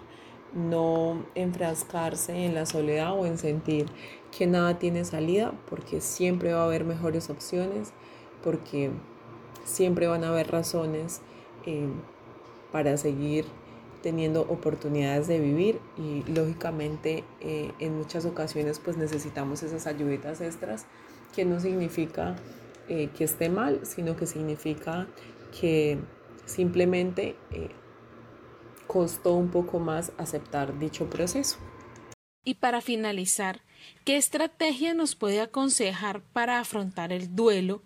No 0.53 1.23
enfrascarse 1.35 2.45
en 2.45 2.55
la 2.55 2.65
soledad 2.65 3.17
o 3.17 3.25
en 3.25 3.38
sentir 3.38 3.85
que 4.35 4.47
nada 4.47 4.79
tiene 4.79 5.05
salida, 5.05 5.53
porque 5.69 6.01
siempre 6.01 6.53
va 6.53 6.62
a 6.62 6.65
haber 6.65 6.85
mejores 6.85 7.29
opciones, 7.29 7.93
porque 8.43 8.91
siempre 9.65 10.07
van 10.07 10.23
a 10.23 10.29
haber 10.29 10.51
razones 10.51 11.21
eh, 11.65 11.88
para 12.71 12.97
seguir 12.97 13.45
teniendo 14.01 14.41
oportunidades 14.41 15.27
de 15.27 15.39
vivir. 15.39 15.79
Y 15.97 16.23
lógicamente 16.31 17.23
eh, 17.41 17.71
en 17.79 17.97
muchas 17.97 18.25
ocasiones 18.25 18.79
pues 18.79 18.97
necesitamos 18.97 19.63
esas 19.63 19.88
ayuditas 19.88 20.41
extras 20.41 20.85
que 21.35 21.45
no 21.45 21.59
significa 21.59 22.35
eh, 22.88 23.09
que 23.15 23.23
esté 23.23 23.49
mal 23.49 23.81
sino 23.83 24.15
que 24.15 24.25
significa 24.25 25.07
que 25.59 25.99
simplemente 26.45 27.35
costó 28.89 29.36
un 29.36 29.49
poco 29.49 29.78
más 29.78 30.12
aceptar 30.17 30.80
dicho 30.80 31.12
proceso. 31.12 31.58
Y 32.43 32.56
para 32.56 32.82
finalizar, 32.82 33.62
¿qué 34.04 34.17
estrategia 34.17 34.95
nos 34.95 35.15
puede 35.15 35.41
aconsejar 35.41 36.21
para 36.34 36.60
afrontar 36.60 37.13
el 37.13 37.36
duelo 37.36 37.84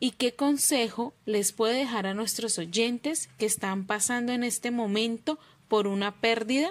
y 0.00 0.12
qué 0.12 0.34
consejo 0.34 1.12
les 1.26 1.52
puede 1.52 1.76
dejar 1.76 2.06
a 2.06 2.14
nuestros 2.14 2.58
oyentes 2.58 3.28
que 3.36 3.44
están 3.44 3.86
pasando 3.86 4.32
en 4.32 4.44
este 4.44 4.70
momento 4.70 5.38
por 5.68 5.86
una 5.86 6.22
pérdida? 6.22 6.70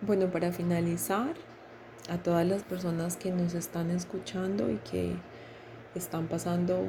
Bueno, 0.00 0.28
para 0.32 0.50
finalizar, 0.50 1.36
a 2.08 2.18
todas 2.18 2.44
las 2.44 2.64
personas 2.64 3.16
que 3.16 3.30
nos 3.30 3.54
están 3.54 3.92
escuchando 3.92 4.68
y 4.68 4.78
que 4.78 5.14
están 5.94 6.26
pasando 6.26 6.88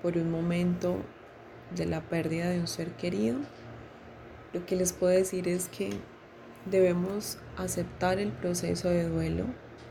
por 0.00 0.16
un 0.16 0.30
momento 0.30 0.96
de 1.76 1.84
la 1.84 2.00
pérdida 2.00 2.48
de 2.48 2.60
un 2.60 2.66
ser 2.66 2.92
querido, 2.92 3.36
lo 4.52 4.66
que 4.66 4.76
les 4.76 4.92
puedo 4.92 5.12
decir 5.12 5.48
es 5.48 5.68
que 5.68 5.90
debemos 6.66 7.38
aceptar 7.56 8.18
el 8.18 8.30
proceso 8.30 8.88
de 8.88 9.08
duelo. 9.08 9.46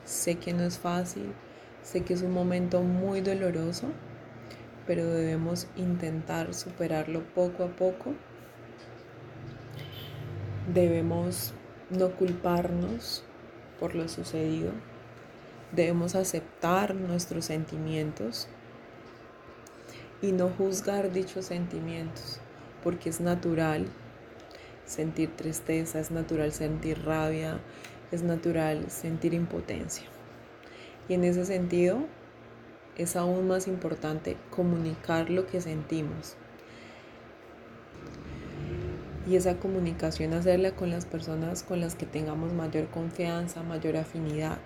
Sé 0.06 0.36
que 0.36 0.54
no 0.54 0.64
es 0.64 0.78
fácil, 0.78 1.34
sé 1.84 2.04
que 2.04 2.14
es 2.14 2.22
un 2.22 2.32
momento 2.32 2.82
muy 2.82 3.22
doloroso, 3.22 3.88
pero 4.86 5.06
debemos 5.06 5.68
intentar 5.76 6.54
superarlo 6.54 7.24
poco 7.34 7.64
a 7.64 7.68
poco. 7.68 8.14
Debemos 10.72 11.54
no 11.90 12.12
culparnos 12.12 13.24
por 13.80 13.96
lo 13.96 14.08
sucedido. 14.08 14.72
Debemos 15.72 16.16
aceptar 16.16 16.94
nuestros 16.94 17.46
sentimientos 17.46 18.48
y 20.22 20.34
no 20.34 20.50
juzgar 20.50 21.12
dichos 21.12 21.46
sentimientos, 21.46 22.40
porque 22.84 23.10
es 23.10 23.22
natural 23.22 23.88
sentir 24.86 25.36
tristeza, 25.36 26.00
es 26.00 26.12
natural 26.12 26.52
sentir 26.52 27.04
rabia, 27.04 27.60
es 28.12 28.24
natural 28.24 28.90
sentir 28.90 29.34
impotencia. 29.34 30.06
Y 31.08 31.14
en 31.14 31.24
ese 31.24 31.46
sentido, 31.46 32.06
es 32.98 33.16
aún 33.16 33.48
más 33.48 33.68
importante 33.68 34.38
comunicar 34.50 35.30
lo 35.30 35.48
que 35.48 35.62
sentimos. 35.62 36.36
Y 39.28 39.36
esa 39.36 39.58
comunicación 39.58 40.34
hacerla 40.34 40.72
con 40.72 40.90
las 40.90 41.06
personas 41.06 41.64
con 41.64 41.80
las 41.80 41.96
que 41.96 42.06
tengamos 42.06 42.54
mayor 42.54 42.88
confianza, 42.88 43.64
mayor 43.64 43.98
afinidad. 43.98 44.58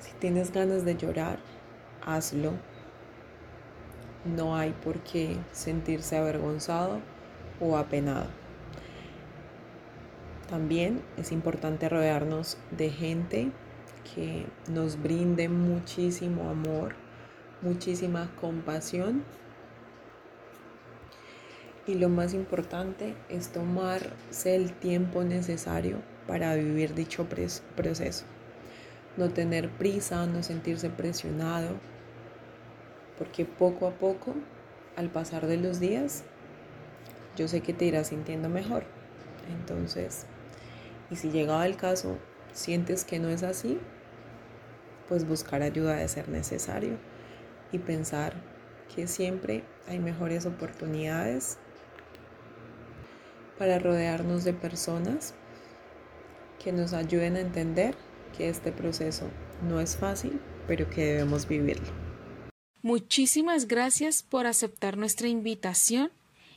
Si 0.00 0.12
tienes 0.14 0.52
ganas 0.52 0.84
de 0.84 0.96
llorar, 0.96 1.38
hazlo. 2.04 2.52
No 4.24 4.56
hay 4.56 4.72
por 4.72 4.98
qué 5.00 5.36
sentirse 5.52 6.16
avergonzado 6.16 7.00
o 7.60 7.76
apenado. 7.76 8.45
También 10.48 11.02
es 11.16 11.32
importante 11.32 11.88
rodearnos 11.88 12.56
de 12.70 12.90
gente 12.90 13.50
que 14.14 14.46
nos 14.70 15.02
brinde 15.02 15.48
muchísimo 15.48 16.48
amor, 16.48 16.94
muchísima 17.62 18.30
compasión 18.40 19.24
y 21.86 21.94
lo 21.94 22.08
más 22.08 22.34
importante 22.34 23.14
es 23.28 23.48
tomarse 23.48 24.56
el 24.56 24.72
tiempo 24.72 25.24
necesario 25.24 25.98
para 26.26 26.54
vivir 26.54 26.94
dicho 26.94 27.26
proceso. 27.76 28.24
No 29.16 29.30
tener 29.30 29.70
prisa, 29.70 30.26
no 30.26 30.42
sentirse 30.42 30.90
presionado, 30.90 31.76
porque 33.18 33.44
poco 33.44 33.86
a 33.86 33.92
poco, 33.92 34.34
al 34.96 35.10
pasar 35.10 35.46
de 35.46 35.56
los 35.56 35.80
días, 35.80 36.24
yo 37.36 37.48
sé 37.48 37.60
que 37.60 37.72
te 37.72 37.84
irás 37.84 38.08
sintiendo 38.08 38.48
mejor. 38.48 38.84
Entonces, 39.60 40.26
y 41.10 41.16
si 41.16 41.30
llegado 41.30 41.62
el 41.62 41.76
caso 41.76 42.18
sientes 42.52 43.04
que 43.04 43.18
no 43.18 43.28
es 43.28 43.42
así, 43.42 43.78
pues 45.08 45.26
buscar 45.26 45.62
ayuda 45.62 45.96
de 45.96 46.08
ser 46.08 46.28
necesario 46.28 46.98
y 47.72 47.78
pensar 47.78 48.34
que 48.94 49.06
siempre 49.06 49.64
hay 49.88 49.98
mejores 49.98 50.46
oportunidades 50.46 51.58
para 53.58 53.78
rodearnos 53.78 54.44
de 54.44 54.52
personas 54.52 55.34
que 56.62 56.72
nos 56.72 56.92
ayuden 56.92 57.36
a 57.36 57.40
entender 57.40 57.94
que 58.36 58.48
este 58.48 58.72
proceso 58.72 59.28
no 59.62 59.80
es 59.80 59.96
fácil, 59.96 60.40
pero 60.66 60.90
que 60.90 61.04
debemos 61.04 61.48
vivirlo. 61.48 61.86
Muchísimas 62.82 63.66
gracias 63.66 64.22
por 64.22 64.46
aceptar 64.46 64.96
nuestra 64.96 65.28
invitación 65.28 66.10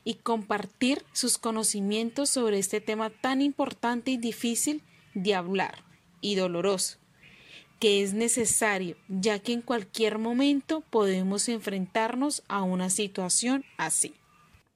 y 0.04 0.14
compartir 0.14 1.04
sus 1.12 1.38
conocimientos 1.38 2.30
sobre 2.30 2.58
este 2.58 2.80
tema 2.80 3.10
tan 3.10 3.42
importante 3.42 4.10
y 4.10 4.16
difícil 4.16 4.82
de 5.14 5.34
hablar 5.34 5.84
y 6.20 6.34
doloroso 6.34 7.00
que 7.80 8.02
es 8.02 8.12
necesario, 8.12 8.96
ya 9.08 9.38
que 9.38 9.54
en 9.54 9.62
cualquier 9.62 10.18
momento 10.18 10.82
podemos 10.90 11.48
enfrentarnos 11.48 12.44
a 12.46 12.62
una 12.62 12.90
situación 12.90 13.64
así. 13.78 14.14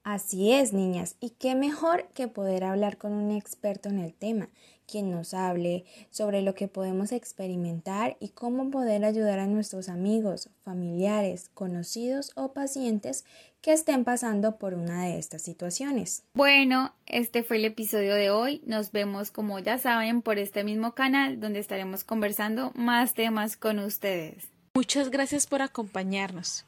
Así 0.03 0.53
es, 0.53 0.73
niñas, 0.73 1.17
y 1.21 1.31
qué 1.31 1.55
mejor 1.55 2.09
que 2.15 2.29
poder 2.29 2.65
hablar 2.65 2.99
con 2.99 3.13
un 3.13 3.31
experto 3.31 3.91
en 3.91 3.99
el 3.99 4.15
tema, 4.15 4.49
quien 4.87 5.11
nos 5.11 5.35
hable 5.35 5.85
sobre 6.11 6.42
lo 6.42 6.55
que 6.55 6.68
podemos 6.68 7.12
experimentar 7.12 8.16
y 8.20 8.29
cómo 8.29 8.70
poder 8.70 9.05
ayudar 9.05 9.38
a 9.38 9.47
nuestros 9.47 9.88
amigos, 9.88 10.51
familiares, 10.64 11.51
conocidos 11.55 12.33
o 12.35 12.53
pacientes 12.53 13.25
que 13.61 13.73
estén 13.73 14.05
pasando 14.05 14.57
por 14.59 14.75
una 14.75 15.05
de 15.07 15.18
estas 15.18 15.40
situaciones. 15.40 16.23
Bueno, 16.35 16.94
este 17.07 17.42
fue 17.42 17.57
el 17.57 17.64
episodio 17.64 18.14
de 18.14 18.31
hoy. 18.31 18.61
Nos 18.66 18.92
vemos, 18.92 19.31
como 19.31 19.59
ya 19.59 19.79
saben, 19.79 20.20
por 20.20 20.38
este 20.38 20.64
mismo 20.64 20.94
canal 20.94 21.40
donde 21.40 21.61
estaremos 21.61 22.05
conversando 22.05 22.73
más 22.75 23.14
temas 23.14 23.57
con 23.57 23.79
ustedes. 23.79 24.49
Muchas 24.75 25.11
gracias 25.11 25.47
por 25.47 25.62
acompañarnos. 25.62 26.66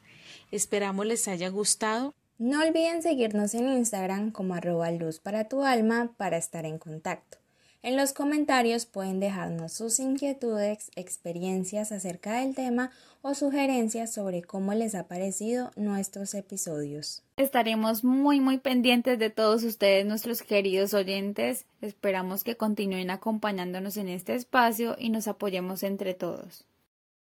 Esperamos 0.51 1.05
les 1.05 1.29
haya 1.29 1.51
gustado. 1.51 2.15
No 2.39 2.61
olviden 2.61 3.03
seguirnos 3.03 3.55
en 3.55 3.69
Instagram 3.69 4.31
como 4.31 4.55
arroba 4.55 4.91
luz 4.91 5.21
para 5.21 5.49
tu 5.49 5.65
alma 5.65 6.13
para 6.17 6.37
estar 6.37 6.65
en 6.65 6.79
contacto. 6.79 7.39
En 7.87 7.97
los 7.97 8.13
comentarios 8.13 8.85
pueden 8.85 9.21
dejarnos 9.21 9.73
sus 9.73 10.01
inquietudes, 10.01 10.91
experiencias 10.97 11.93
acerca 11.93 12.41
del 12.41 12.53
tema 12.53 12.91
o 13.23 13.33
sugerencias 13.33 14.13
sobre 14.13 14.43
cómo 14.43 14.75
les 14.75 14.97
ha 14.97 15.07
parecido 15.07 15.71
nuestros 15.77 16.35
episodios. 16.35 17.23
Estaremos 17.37 18.03
muy 18.03 18.41
muy 18.41 18.59
pendientes 18.59 19.21
de 19.21 19.31
todos 19.31 19.63
ustedes, 19.63 20.05
nuestros 20.05 20.43
queridos 20.43 20.95
oyentes. 20.95 21.65
Esperamos 21.81 22.43
que 22.43 22.57
continúen 22.57 23.09
acompañándonos 23.09 23.97
en 23.99 24.09
este 24.09 24.35
espacio 24.35 24.97
y 24.99 25.11
nos 25.11 25.29
apoyemos 25.29 25.85
entre 25.85 26.13
todos. 26.13 26.65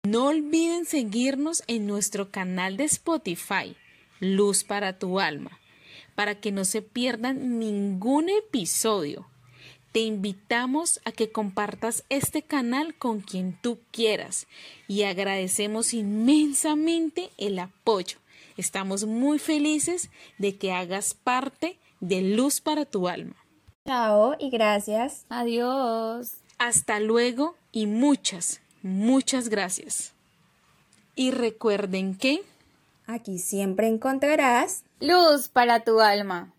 No 0.03 0.27
olviden 0.27 0.85
seguirnos 0.85 1.63
en 1.69 1.87
nuestro 1.87 2.33
canal 2.33 2.77
de 2.77 2.87
Spotify, 2.87 3.77
Luz 4.19 4.65
para 4.65 4.99
tu 4.99 5.21
alma, 5.21 5.61
para 6.17 6.41
que 6.41 6.51
no 6.51 6.65
se 6.65 6.83
pierdan 6.83 7.61
ningún 7.61 8.29
episodio. 8.29 9.31
Te 9.93 10.01
invitamos 10.01 11.01
a 11.05 11.11
que 11.11 11.33
compartas 11.33 12.05
este 12.09 12.43
canal 12.43 12.95
con 12.95 13.21
quien 13.21 13.59
tú 13.61 13.81
quieras 13.91 14.47
y 14.87 15.03
agradecemos 15.03 15.95
inmensamente 15.95 17.31
el 17.39 17.59
apoyo. 17.59 18.19
Estamos 18.57 19.05
muy 19.05 19.39
felices 19.39 20.11
de 20.39 20.57
que 20.57 20.73
hagas 20.73 21.15
parte 21.15 21.79
de 21.99 22.23
Luz 22.23 22.61
para 22.61 22.85
tu 22.85 23.09
alma. 23.09 23.35
Chao 23.87 24.37
y 24.39 24.51
gracias. 24.51 25.25
Adiós. 25.29 26.35
Hasta 26.59 27.01
luego 27.01 27.57
y 27.73 27.87
muchas, 27.87 28.61
muchas 28.83 29.49
gracias. 29.49 30.13
Y 31.17 31.33
recuerden 31.33 32.15
que 32.15 32.43
aquí 33.07 33.39
siempre 33.39 33.89
encontrarás 33.89 34.85
luz 35.01 35.49
para 35.49 35.81
tu 35.85 36.01
alma. 36.01 36.53